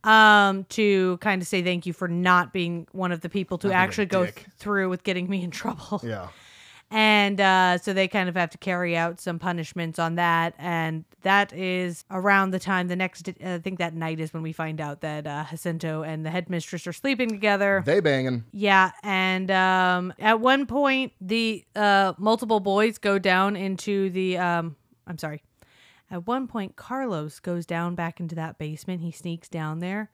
[0.03, 3.73] Um, to kind of say thank you for not being one of the people to
[3.73, 6.01] actually go th- through with getting me in trouble.
[6.03, 6.29] Yeah.
[6.93, 10.55] And uh, so they kind of have to carry out some punishments on that.
[10.59, 14.43] And that is around the time the next, uh, I think that night is when
[14.43, 17.85] we find out that uh, Jacinto and the headmistress are sleeping together.
[17.87, 18.45] They banging.
[18.53, 24.39] Yeah, and um, at one point, the uh, multiple boys go down into the.
[24.39, 24.75] Um,
[25.07, 25.43] I'm sorry.
[26.11, 29.01] At one point, Carlos goes down back into that basement.
[29.01, 30.11] He sneaks down there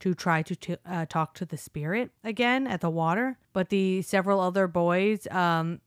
[0.00, 4.02] to try to t- uh, talk to the spirit again at the water, but the
[4.02, 5.80] several other boys um,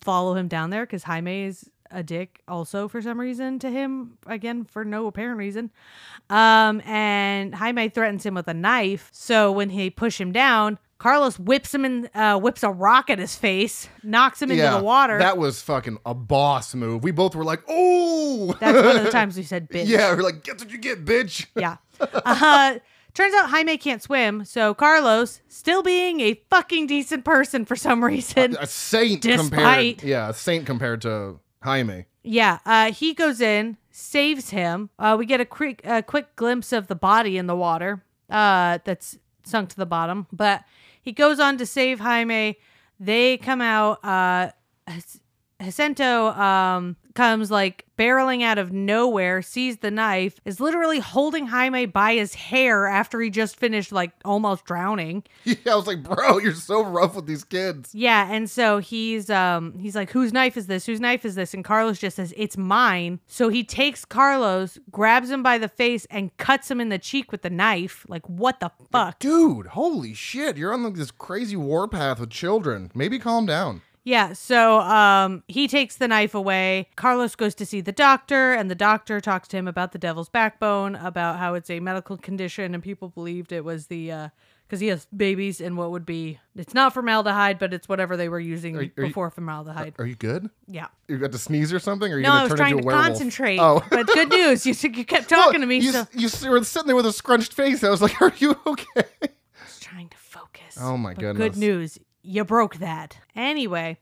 [0.00, 4.18] follow him down there because Jaime is a dick also for some reason to him
[4.26, 5.70] again for no apparent reason.
[6.28, 9.08] Um and Jaime threatens him with a knife.
[9.12, 13.18] So when he push him down Carlos whips him in uh whips a rock at
[13.18, 17.02] his face knocks him into the water That was fucking a boss move.
[17.04, 18.56] We both were like, oh.
[18.60, 21.04] that's one of the times we said bitch yeah, we're like, get what you get,
[21.04, 21.46] bitch.
[21.56, 22.78] yeah uh
[23.14, 28.02] turns out Jaime can't swim so Carlos still being a fucking decent person for some
[28.04, 29.50] reason A saint Despite-
[29.98, 30.02] compared.
[30.02, 32.04] Yeah, a saint compared to Jaime.
[32.22, 34.90] Yeah, uh, he goes in, saves him.
[34.98, 38.78] Uh, we get a quick, a quick glimpse of the body in the water uh,
[38.84, 40.26] that's sunk to the bottom.
[40.32, 40.64] But
[41.06, 42.58] he goes on to save Jaime.
[42.98, 44.04] They come out.
[44.04, 44.50] Uh,
[44.88, 45.20] Jac-
[45.62, 51.86] Jacinto um, comes like barreling out of nowhere, sees the knife, is literally holding Jaime
[51.86, 55.24] by his hair after he just finished like almost drowning.
[55.64, 57.94] Yeah, I was like, bro, you're so rough with these kids.
[57.94, 60.84] Yeah, and so he's um he's like, whose knife is this?
[60.84, 61.54] Whose knife is this?
[61.54, 63.20] And Carlos just says, it's mine.
[63.26, 67.32] So he takes Carlos, grabs him by the face, and cuts him in the cheek
[67.32, 68.04] with the knife.
[68.08, 69.18] Like, what the fuck?
[69.18, 70.56] Dude, holy shit.
[70.56, 72.90] You're on like, this crazy warpath with children.
[72.94, 73.82] Maybe calm down.
[74.06, 76.88] Yeah, so um he takes the knife away.
[76.94, 80.28] Carlos goes to see the doctor, and the doctor talks to him about the devil's
[80.28, 84.28] backbone, about how it's a medical condition, and people believed it was the uh
[84.68, 88.28] because he has babies and what would be it's not formaldehyde, but it's whatever they
[88.28, 89.94] were using Are- are you- before formaldehyde.
[89.98, 90.50] Are you good?
[90.68, 90.86] yeah.
[91.08, 92.12] You got to sneeze or something?
[92.12, 93.06] Or are you No, I was turn trying to werewolf?
[93.08, 93.58] concentrate.
[93.58, 93.82] Oh.
[93.90, 96.96] but good news, you you kept talking to me, You, so you were sitting there
[96.96, 97.82] with a scrunched face.
[97.82, 99.02] I was like, are you okay?
[99.22, 99.28] I
[99.64, 100.76] was trying to focus.
[100.80, 101.48] Oh my But goodness.
[101.48, 103.18] Good news, you broke that.
[103.34, 103.98] Anyway,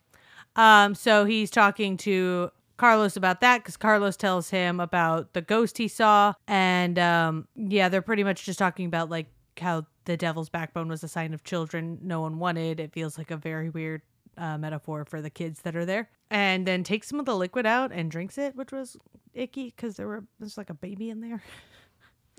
[0.57, 5.79] um, so he's talking to Carlos about that because Carlos tells him about the ghost
[5.79, 9.27] he saw, and um, yeah, they're pretty much just talking about like
[9.61, 12.81] how the devil's backbone was a sign of children no one wanted.
[12.81, 14.03] It feels like a very weird
[14.37, 17.67] uh, metaphor for the kids that are there, and then takes some of the liquid
[17.67, 18.97] out and drinks it, which was
[19.35, 21.43] icky because there were there's like a baby in there.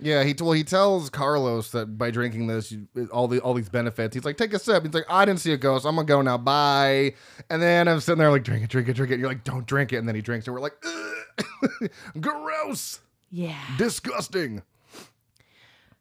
[0.02, 3.70] Yeah, he well he tells Carlos that by drinking this, you, all the all these
[3.70, 4.14] benefits.
[4.14, 4.84] He's like, take a sip.
[4.84, 5.86] He's like, I didn't see a ghost.
[5.86, 6.38] I'm gonna go now.
[6.38, 7.14] Bye.
[7.50, 9.16] And then I'm sitting there like, drink it, drink it, drink it.
[9.16, 9.98] And you're like, don't drink it.
[9.98, 11.90] And then he drinks, and we're like, "Ugh.
[12.20, 13.00] gross,
[13.32, 13.58] Yeah.
[13.78, 14.64] disgusting.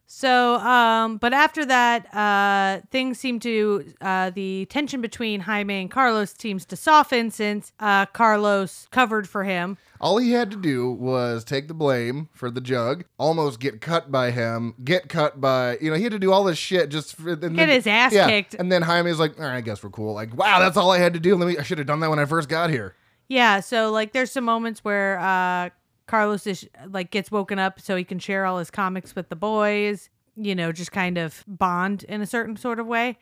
[0.07, 5.89] So, um, but after that, uh, things seem to uh, the tension between Jaime and
[5.89, 9.77] Carlos seems to soften since uh, Carlos covered for him.
[9.99, 14.11] All he had to do was take the blame for the jug, almost get cut
[14.11, 17.15] by him, get cut by you know he had to do all this shit just
[17.15, 18.27] for, Get then- his ass yeah.
[18.27, 18.53] kicked.
[18.53, 20.13] And then Jaime's like, all right, I guess we're cool.
[20.13, 21.35] Like, wow, that's all I had to do.
[21.35, 21.57] Let me.
[21.57, 22.95] I should have done that when I first got here.
[23.27, 25.69] Yeah, so like there's some moments where uh
[26.07, 29.35] Carlos is like gets woken up so he can share all his comics with the
[29.35, 33.17] boys, you know, just kind of bond in a certain sort of way.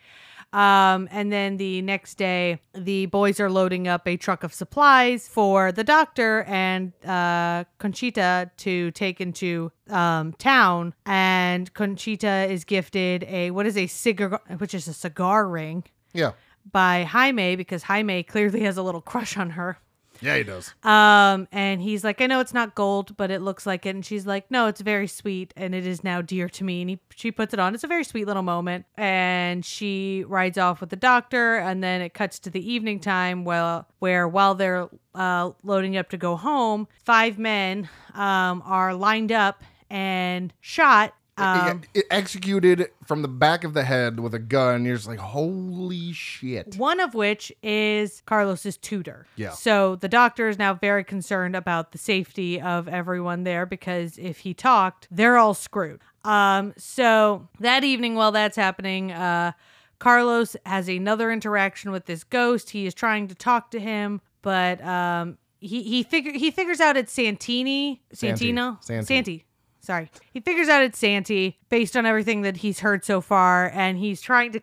[0.52, 5.28] Um and then the next day the boys are loading up a truck of supplies
[5.28, 13.24] for the doctor and uh Conchita to take into um town and Conchita is gifted
[13.24, 16.34] a what is a cigar which is a cigar ring Yeah,
[16.72, 19.80] by Jaime because Jaime clearly has a little crush on her.
[20.24, 20.74] Yeah, he does.
[20.84, 23.89] Um, and he's like, I know it's not gold, but it looks like it.
[23.89, 26.82] And she's like, No, it's very sweet, and it is now dear to me.
[26.82, 27.76] And he, she puts it on.
[27.76, 28.86] It's a very sweet little moment.
[28.95, 33.43] And she rides off with the doctor, and then it cuts to the evening time,
[33.43, 39.34] well, where while they're uh, loading up to go home, five men um, are lined
[39.34, 41.13] up and shot.
[41.36, 44.86] Um, it, it executed from the back of the head with a gun.
[44.86, 46.76] You're just like, holy shit.
[46.76, 49.26] One of which is Carlos's tutor.
[49.36, 49.52] Yeah.
[49.52, 54.40] So the doctor is now very concerned about the safety of everyone there because if
[54.40, 56.02] he talked, they're all screwed.
[56.24, 59.54] Um, so that evening while that's happening, uh,
[60.00, 62.72] Carlos has another interaction with this ghost.
[62.72, 66.98] He is trying to talk to him, but um, he he figure he figures out
[66.98, 69.06] it's Santini, Santino, Santi.
[69.06, 69.46] Santi.
[69.84, 73.98] Sorry, he figures out it's Santi based on everything that he's heard so far, and
[73.98, 74.62] he's trying to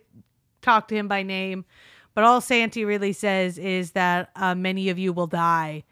[0.62, 1.66] talk to him by name.
[2.14, 5.84] But all Santi really says is that uh, many of you will die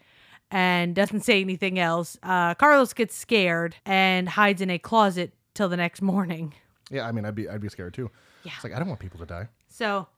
[0.51, 2.17] and doesn't say anything else.
[2.23, 6.55] Uh, Carlos gets scared and hides in a closet till the next morning.
[6.91, 8.11] Yeah, I mean, I'd be, I'd be scared too.
[8.45, 8.53] Yeah.
[8.55, 9.49] It's like I don't want people to die.
[9.69, 10.09] So,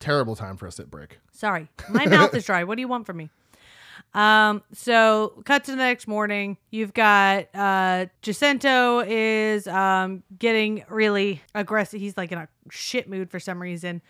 [0.00, 1.18] Terrible time for a sit break.
[1.32, 2.64] sorry, my mouth is dry.
[2.64, 3.30] What do you want from me?
[4.14, 6.56] Um, so cut to the next morning.
[6.70, 12.00] You've got uh Jacinto is um getting really aggressive.
[12.00, 14.02] He's like in a shit mood for some reason.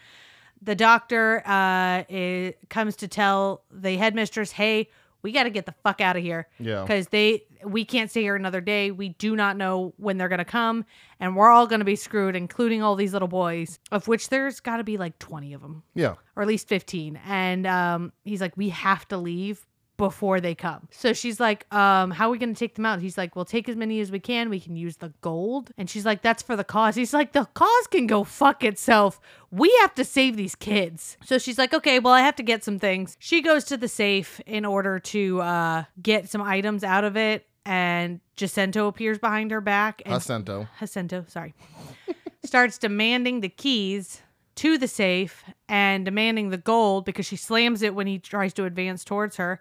[0.63, 4.89] The doctor uh is, comes to tell the headmistress, "Hey,
[5.23, 6.83] we got to get the fuck out of here." Yeah.
[6.83, 8.91] Because they we can't stay here another day.
[8.91, 10.85] We do not know when they're gonna come,
[11.19, 14.77] and we're all gonna be screwed, including all these little boys, of which there's got
[14.79, 16.15] to be like twenty of them Yeah.
[16.37, 19.67] or at least 15 and um he's like we have to leave
[19.97, 20.89] before they come.
[20.91, 23.01] So she's like um how are we gonna take them out?
[23.01, 24.49] He's like we'll take as many as we can.
[24.51, 25.71] We can use the gold.
[25.79, 26.95] And she's like that's for the cause.
[26.95, 29.21] He's like the cause can go fuck itself.
[29.51, 31.17] We have to save these kids.
[31.25, 33.17] So she's like okay well i have to get some things.
[33.21, 37.47] She goes to the safe in order to uh get some items out of it.
[37.67, 40.69] And Jacinto appears behind her back and Jacinto.
[40.79, 41.55] Jacinto, sorry,
[42.45, 44.21] starts demanding the keys
[44.57, 48.65] to the safe and demanding the gold because she slams it when he tries to
[48.65, 49.61] advance towards her.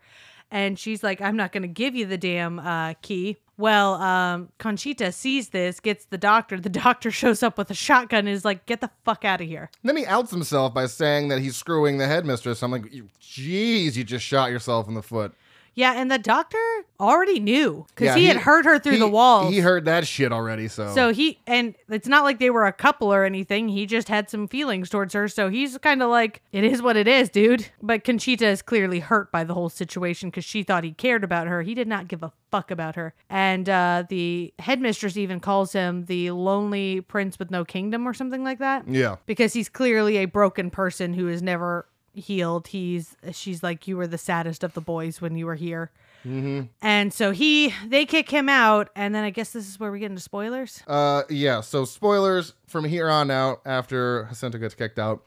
[0.52, 3.38] And she's like, I'm not going to give you the damn uh, key.
[3.58, 6.60] Well, um, Conchita sees this, gets the doctor.
[6.60, 9.48] The doctor shows up with a shotgun and is like, get the fuck out of
[9.48, 9.70] here.
[9.84, 12.62] Then he outs himself by saying that he's screwing the headmistress.
[12.62, 12.92] I'm like,
[13.22, 15.34] jeez, you just shot yourself in the foot.
[15.76, 16.58] Yeah, and the doctor
[17.00, 19.52] already knew because Yeah, he, had heard her through he- the walls.
[19.54, 20.68] He heard that shit already.
[20.68, 23.70] So, So he and it's not like they were a couple or anything.
[23.70, 25.28] He just had some feelings towards her.
[25.28, 27.68] So he's kind of like, it is what it is, dude.
[27.82, 31.48] But Conchita is clearly hurt by the whole situation because she thought he cared about
[31.48, 31.62] her.
[31.64, 33.16] He did not give a fuck about her.
[33.30, 38.44] And uh, the headmistress even calls him the lonely prince with no kingdom or something
[38.44, 42.68] like that yeah, because he's clearly a broken person who is never healed.
[42.68, 45.92] He's she's like you were the saddest of the boys when you were here.
[46.26, 46.68] Mm-hmm.
[46.82, 50.00] And so he they kick him out, and then I guess this is where we
[50.00, 50.82] get into spoilers.
[50.88, 51.62] uh, yeah.
[51.62, 53.62] So spoilers from here on out.
[53.66, 55.24] After Jacinto gets kicked out,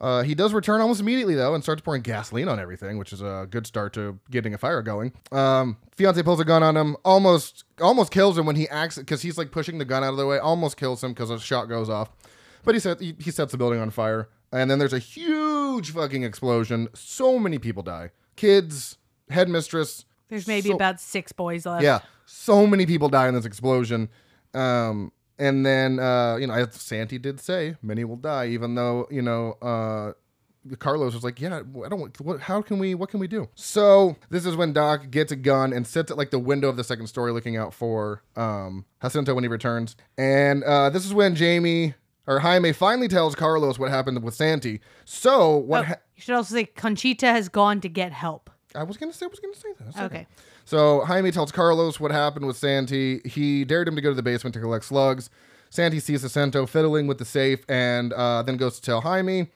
[0.00, 3.20] uh, he does return almost immediately though, and starts pouring gasoline on everything, which is
[3.20, 5.12] a good start to getting a fire going.
[5.30, 9.20] Um, fiance pulls a gun on him, almost almost kills him when he acts because
[9.20, 11.66] he's like pushing the gun out of the way, almost kills him because a shot
[11.66, 12.10] goes off.
[12.64, 15.92] But he set he, he sets the building on fire, and then there's a huge
[15.92, 16.88] fucking explosion.
[16.94, 18.98] So many people die, kids,
[19.30, 20.04] headmistress.
[20.28, 21.82] There's maybe so- about six boys left.
[21.82, 24.08] Yeah, so many people die in this explosion.
[24.54, 29.06] Um, and then uh, you know, as Santi did say, many will die, even though
[29.10, 30.12] you know, uh,
[30.78, 32.20] Carlos was like, "Yeah, I don't.
[32.20, 32.40] What?
[32.40, 32.94] How can we?
[32.94, 36.18] What can we do?" So this is when Doc gets a gun and sits at
[36.18, 39.96] like the window of the second story, looking out for um, Jacinto when he returns.
[40.18, 41.94] And uh, this is when Jamie
[42.30, 44.80] or Jaime finally tells Carlos what happened with Santi.
[45.04, 45.80] So what?
[45.80, 48.50] Oh, ha- you should also say Conchita has gone to get help.
[48.72, 49.26] I was gonna say.
[49.26, 49.84] I was gonna say that.
[49.86, 50.28] That's Okay.
[50.64, 53.20] So Jaime tells Carlos what happened with Santi.
[53.24, 55.28] He dared him to go to the basement to collect slugs.
[55.70, 59.48] Santi sees Jacinto fiddling with the safe and uh, then goes to tell Jaime.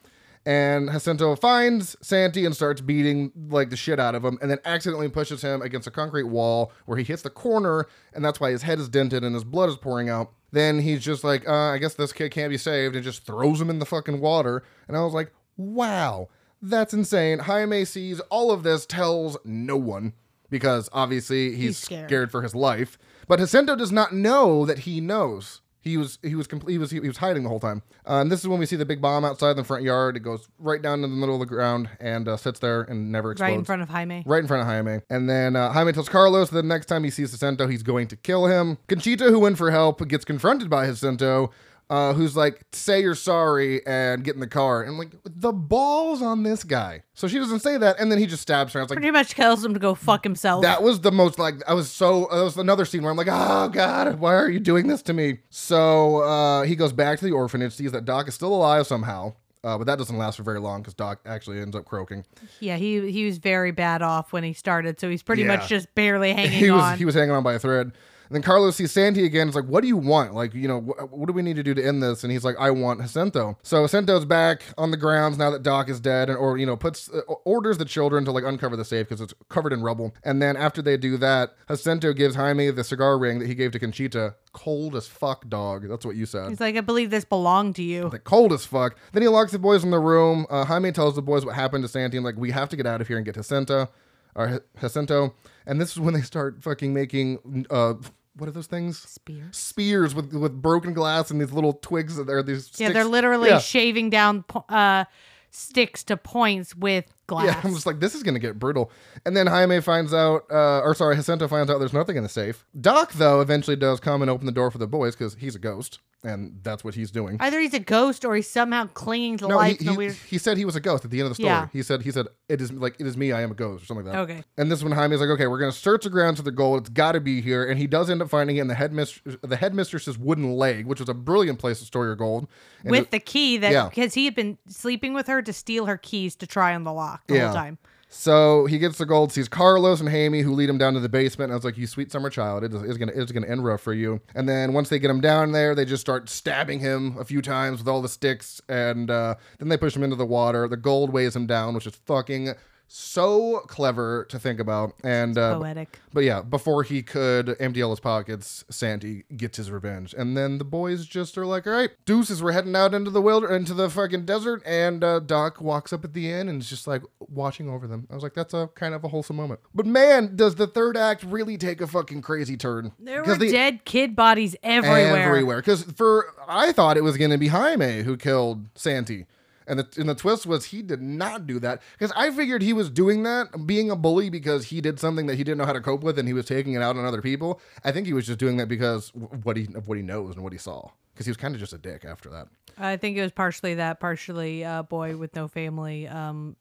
[0.44, 4.58] And Jacinto finds Santi and starts beating like the shit out of him, and then
[4.64, 8.50] accidentally pushes him against a concrete wall where he hits the corner, and that's why
[8.50, 10.32] his head is dented and his blood is pouring out.
[10.54, 13.60] Then he's just like, uh, I guess this kid can't be saved, and just throws
[13.60, 14.62] him in the fucking water.
[14.86, 16.28] And I was like, wow,
[16.62, 17.40] that's insane.
[17.40, 20.12] Jaime sees all of this, tells no one
[20.50, 22.08] because obviously he's, He's scared.
[22.08, 22.30] scared.
[22.30, 22.96] for his life.
[23.26, 25.60] But Jacinto does not know that he knows.
[25.84, 26.72] He was he was complete.
[26.72, 27.82] He was he was hiding the whole time.
[28.08, 30.16] Uh, and this is when we see the big bomb outside the front yard.
[30.16, 33.12] It goes right down to the middle of the ground and uh, sits there and
[33.12, 33.50] never explodes.
[33.50, 34.22] Right in front of Jaime.
[34.24, 35.02] Right in front of Jaime.
[35.10, 38.08] And then uh, Jaime tells Carlos that the next time he sees Jacinto, he's going
[38.08, 38.78] to kill him.
[38.88, 41.50] Conchita, who went for help, gets confronted by Jacinto,
[41.94, 44.82] uh, who's like, say you're sorry and get in the car.
[44.82, 47.02] And I'm like, the balls on this guy.
[47.14, 48.00] So she doesn't say that.
[48.00, 48.80] And then he just stabs her.
[48.80, 50.62] I was like, Pretty much tells him to go fuck himself.
[50.62, 53.28] that was the most like I was so that was another scene where I'm like,
[53.30, 55.38] oh god, why are you doing this to me?
[55.50, 59.34] So uh, he goes back to the orphanage, sees that Doc is still alive somehow.
[59.62, 62.24] Uh, but that doesn't last for very long because Doc actually ends up croaking.
[62.60, 65.56] yeah, he he was very bad off when he started, so he's pretty Yeah.
[65.56, 66.98] much just barely hanging he was on.
[66.98, 67.92] he was hanging on by a thread.
[68.34, 69.46] And then Carlos sees Santi again.
[69.46, 70.34] It's like, what do you want?
[70.34, 72.24] Like, you know, wh- what do we need to do to end this?
[72.24, 73.56] And he's like, I want Jacinto.
[73.62, 76.76] So Jacinto's back on the grounds now that Doc is dead, and or you know,
[76.76, 80.16] puts uh, orders the children to like uncover the safe because it's covered in rubble.
[80.24, 83.70] And then after they do that, Jacinto gives Jaime the cigar ring that he gave
[83.70, 84.34] to Conchita.
[84.52, 85.88] Cold as fuck, dog.
[85.88, 86.48] That's what you said.
[86.48, 88.08] he's like, I believe this belonged to you.
[88.08, 88.98] Like cold as fuck.
[89.12, 90.44] Then he locks the boys in the room.
[90.50, 92.84] Uh, Jaime tells the boys what happened to Santi and like we have to get
[92.84, 93.90] out of here and get Jacinto,
[94.34, 95.34] or Jacinto.
[95.66, 97.94] And this is when they start fucking making uh,
[98.36, 98.98] what are those things?
[98.98, 99.56] Spears.
[99.56, 102.68] Spears with with broken glass and these little twigs that are these.
[102.70, 102.92] Yeah, sticks.
[102.94, 103.58] they're literally Yeah.
[103.58, 105.04] shaving down po- uh,
[105.50, 107.46] sticks to points with glass.
[107.46, 108.90] Yeah, I'm just like, this is gonna get brutal.
[109.24, 112.28] And then Jaime finds out, uh, or sorry, Jacinto finds out there's nothing in the
[112.28, 112.64] safe.
[112.80, 115.58] Doc, though, eventually does come and open the door for the boys because he's a
[115.58, 117.36] ghost, and that's what he's doing.
[117.40, 120.14] Either he's a ghost or he's somehow clinging to No, life he, he, weird.
[120.14, 121.48] he said he was a ghost at the end of the story.
[121.48, 121.68] Yeah.
[121.72, 123.86] He said he said it is like it is me, I am a ghost or
[123.86, 124.20] something like that.
[124.22, 124.44] Okay.
[124.56, 126.80] And this is when Jaime's like, okay, we're gonna search the grounds for the gold.
[126.80, 129.36] It's got to be here, and he does end up finding it in the headmistress,
[129.42, 132.46] the headmistress's wooden leg, which was a brilliant place to store your gold.
[132.82, 133.88] And With it- the key that Yeah.
[133.88, 136.92] because he had been sleeping with her to steal her keys to try on the
[136.92, 137.46] lock the Yeah.
[137.46, 137.78] whole time.
[138.16, 141.08] So he gets the gold, sees Carlos and Jaime who lead him down to the
[141.08, 141.48] basement.
[141.50, 143.64] And I was like, "You sweet summer child, it is it's gonna it's gonna end
[143.64, 146.78] rough for you." And then once they get him down there, they just start stabbing
[146.78, 150.14] him a few times with all the sticks, and uh, then they push him into
[150.14, 150.68] the water.
[150.68, 152.54] The gold weighs him down, which is fucking
[152.86, 154.94] so clever to think about.
[155.02, 155.98] And uh, Poetic.
[156.12, 160.58] but yeah, before he could empty all his pockets, Santi gets his revenge, and then
[160.58, 163.74] the boys just are like, "All right, deuces, we're heading out into the wilder, into
[163.74, 167.02] the fucking desert." And uh, Doc walks up at the end and is just like
[167.20, 168.06] watching over them.
[168.10, 170.96] I was like, "That's a kind of a wholesome moment." But man, does the third
[170.96, 172.92] act really take a fucking crazy turn?
[172.98, 175.16] There were the- dead kid bodies everywhere.
[175.16, 175.56] everywhere.
[175.58, 179.26] Because for I thought it was going to be Jaime who killed Santi.
[179.66, 182.72] And the, and the twist was he did not do that because I figured he
[182.72, 185.72] was doing that, being a bully because he did something that he didn't know how
[185.72, 187.60] to cope with and he was taking it out on other people.
[187.84, 190.44] I think he was just doing that because what he of what he knows and
[190.44, 192.48] what he saw because he was kind of just a dick after that.
[192.76, 196.56] I think it was partially that, partially a boy with no family, um,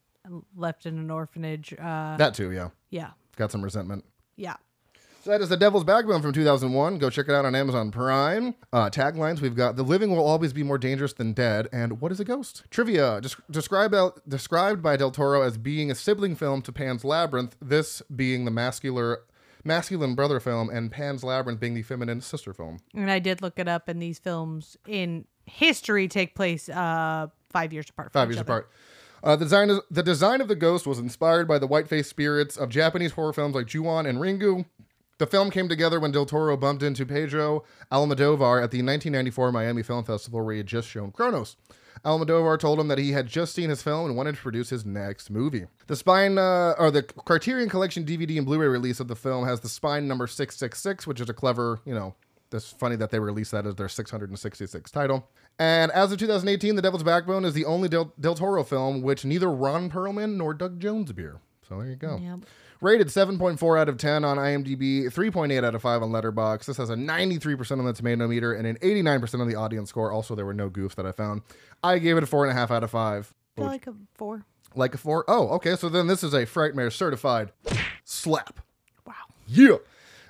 [0.56, 1.74] left in an orphanage.
[1.78, 4.04] Uh, That too, yeah, yeah, got some resentment.
[4.36, 4.54] yeah.
[5.24, 6.98] So that is The Devil's Backbone from 2001.
[6.98, 8.54] Go check it out on Amazon Prime.
[8.74, 12.12] Uh, taglines we've got The living will always be more dangerous than dead, and What
[12.12, 12.64] is a ghost?
[12.68, 13.94] Trivia des- described,
[14.28, 18.50] described by Del Toro as being a sibling film to Pan's Labyrinth, this being the
[18.50, 19.16] masculine,
[19.64, 22.80] masculine brother film, and Pan's Labyrinth being the feminine sister film.
[22.94, 27.72] And I did look it up, and these films in history take place uh, five
[27.72, 28.12] years apart.
[28.12, 28.44] Five years other.
[28.44, 28.70] apart.
[29.22, 32.58] Uh, the, design of, the design of the ghost was inspired by the white-faced spirits
[32.58, 34.66] of Japanese horror films like Ju-on and Ringu.
[35.18, 37.62] The film came together when Del Toro bumped into Pedro
[37.92, 41.56] Almodovar at the 1994 Miami Film Festival where he had just shown Cronos.
[42.04, 44.84] Almodovar told him that he had just seen his film and wanted to produce his
[44.84, 45.66] next movie.
[45.86, 49.60] The spine, uh, or the Criterion Collection DVD and Blu-ray release of the film has
[49.60, 52.16] the spine number 666, which is a clever, you know,
[52.52, 55.28] it's funny that they released that as their 666 title.
[55.58, 59.24] And as of 2018, The Devil's Backbone is the only Del, Del Toro film which
[59.24, 61.38] neither Ron Perlman nor Doug Jones appear.
[61.68, 62.18] So there you go.
[62.20, 62.40] Yep.
[62.84, 66.66] Rated 7.4 out of 10 on IMDb, 3.8 out of 5 on Letterboxd.
[66.66, 70.12] This has a 93% on the tomato meter and an 89% on the audience score.
[70.12, 71.40] Also, there were no goofs that I found.
[71.82, 73.32] I gave it a 4.5 out of 5.
[73.56, 74.44] feel like a four.
[74.74, 75.24] Like a four?
[75.28, 75.76] Oh, okay.
[75.76, 77.52] So then this is a Frightmare certified
[78.04, 78.60] slap.
[79.06, 79.14] Wow.
[79.46, 79.76] Yeah.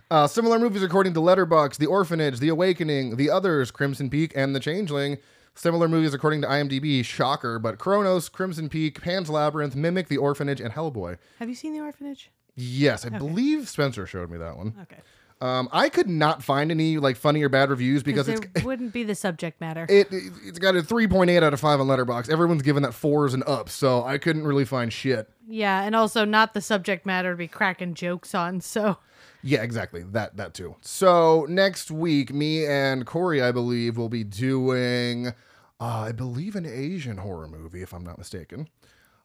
[0.08, 4.54] Uh, similar movies according to Letterboxd: The Orphanage, The Awakening, The Others, Crimson Peak, and
[4.54, 5.18] The Changeling.
[5.56, 10.60] Similar movies according to IMDb, shocker, but Cronos, Crimson Peak, Pan's Labyrinth, Mimic, The Orphanage,
[10.60, 11.18] and Hellboy.
[11.40, 12.30] Have you seen The Orphanage?
[12.56, 14.74] Yes, I believe Spencer showed me that one.
[14.82, 15.00] Okay.
[15.40, 19.02] Um, I could not find any like funny or bad reviews because it wouldn't be
[19.02, 19.84] the subject matter.
[19.88, 22.30] it it's got a 3.8 out of 5 on Letterboxd.
[22.30, 25.28] Everyone's giving that fours and up, so I couldn't really find shit.
[25.46, 28.60] yeah, and also not the subject matter to be cracking jokes on.
[28.60, 28.96] So
[29.42, 30.04] Yeah, exactly.
[30.04, 30.76] That that too.
[30.80, 35.32] So next week, me and Corey, I believe, will be doing, uh,
[35.80, 38.68] I believe, an Asian horror movie, if I'm not mistaken.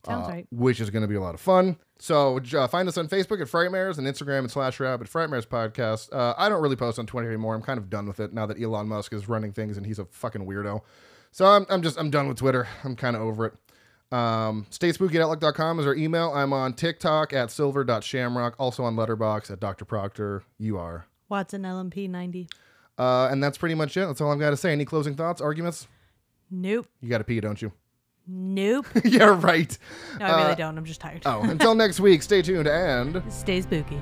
[0.05, 0.47] Sounds uh, right.
[0.51, 1.77] Which is going to be a lot of fun.
[1.99, 6.13] So uh, find us on Facebook at Frightmares and Instagram at slash rabbit Frightmares podcast.
[6.13, 7.55] Uh, I don't really post on Twitter anymore.
[7.55, 9.99] I'm kind of done with it now that Elon Musk is running things and he's
[9.99, 10.81] a fucking weirdo.
[11.31, 12.67] So I'm, I'm just I'm done with Twitter.
[12.83, 13.53] I'm kind of over it.
[14.11, 16.31] Um, stayspooky@outlook.com is our email.
[16.33, 19.85] I'm on TikTok at silver.shamrock, also on Letterboxd at Dr.
[19.85, 20.43] Proctor.
[20.57, 21.05] You are.
[21.27, 22.47] Watson LMP ninety.
[22.97, 24.05] Uh, and that's pretty much it.
[24.07, 24.71] That's all I've got to say.
[24.71, 25.87] Any closing thoughts, arguments?
[26.49, 26.87] Nope.
[27.01, 27.71] You got to pee, don't you?
[28.31, 28.85] Nope.
[29.03, 29.75] yeah, right.
[30.19, 30.77] No, I really uh, don't.
[30.77, 31.23] I'm just tired.
[31.25, 33.23] Oh, until next week, stay tuned and.
[33.31, 33.99] Stay spooky.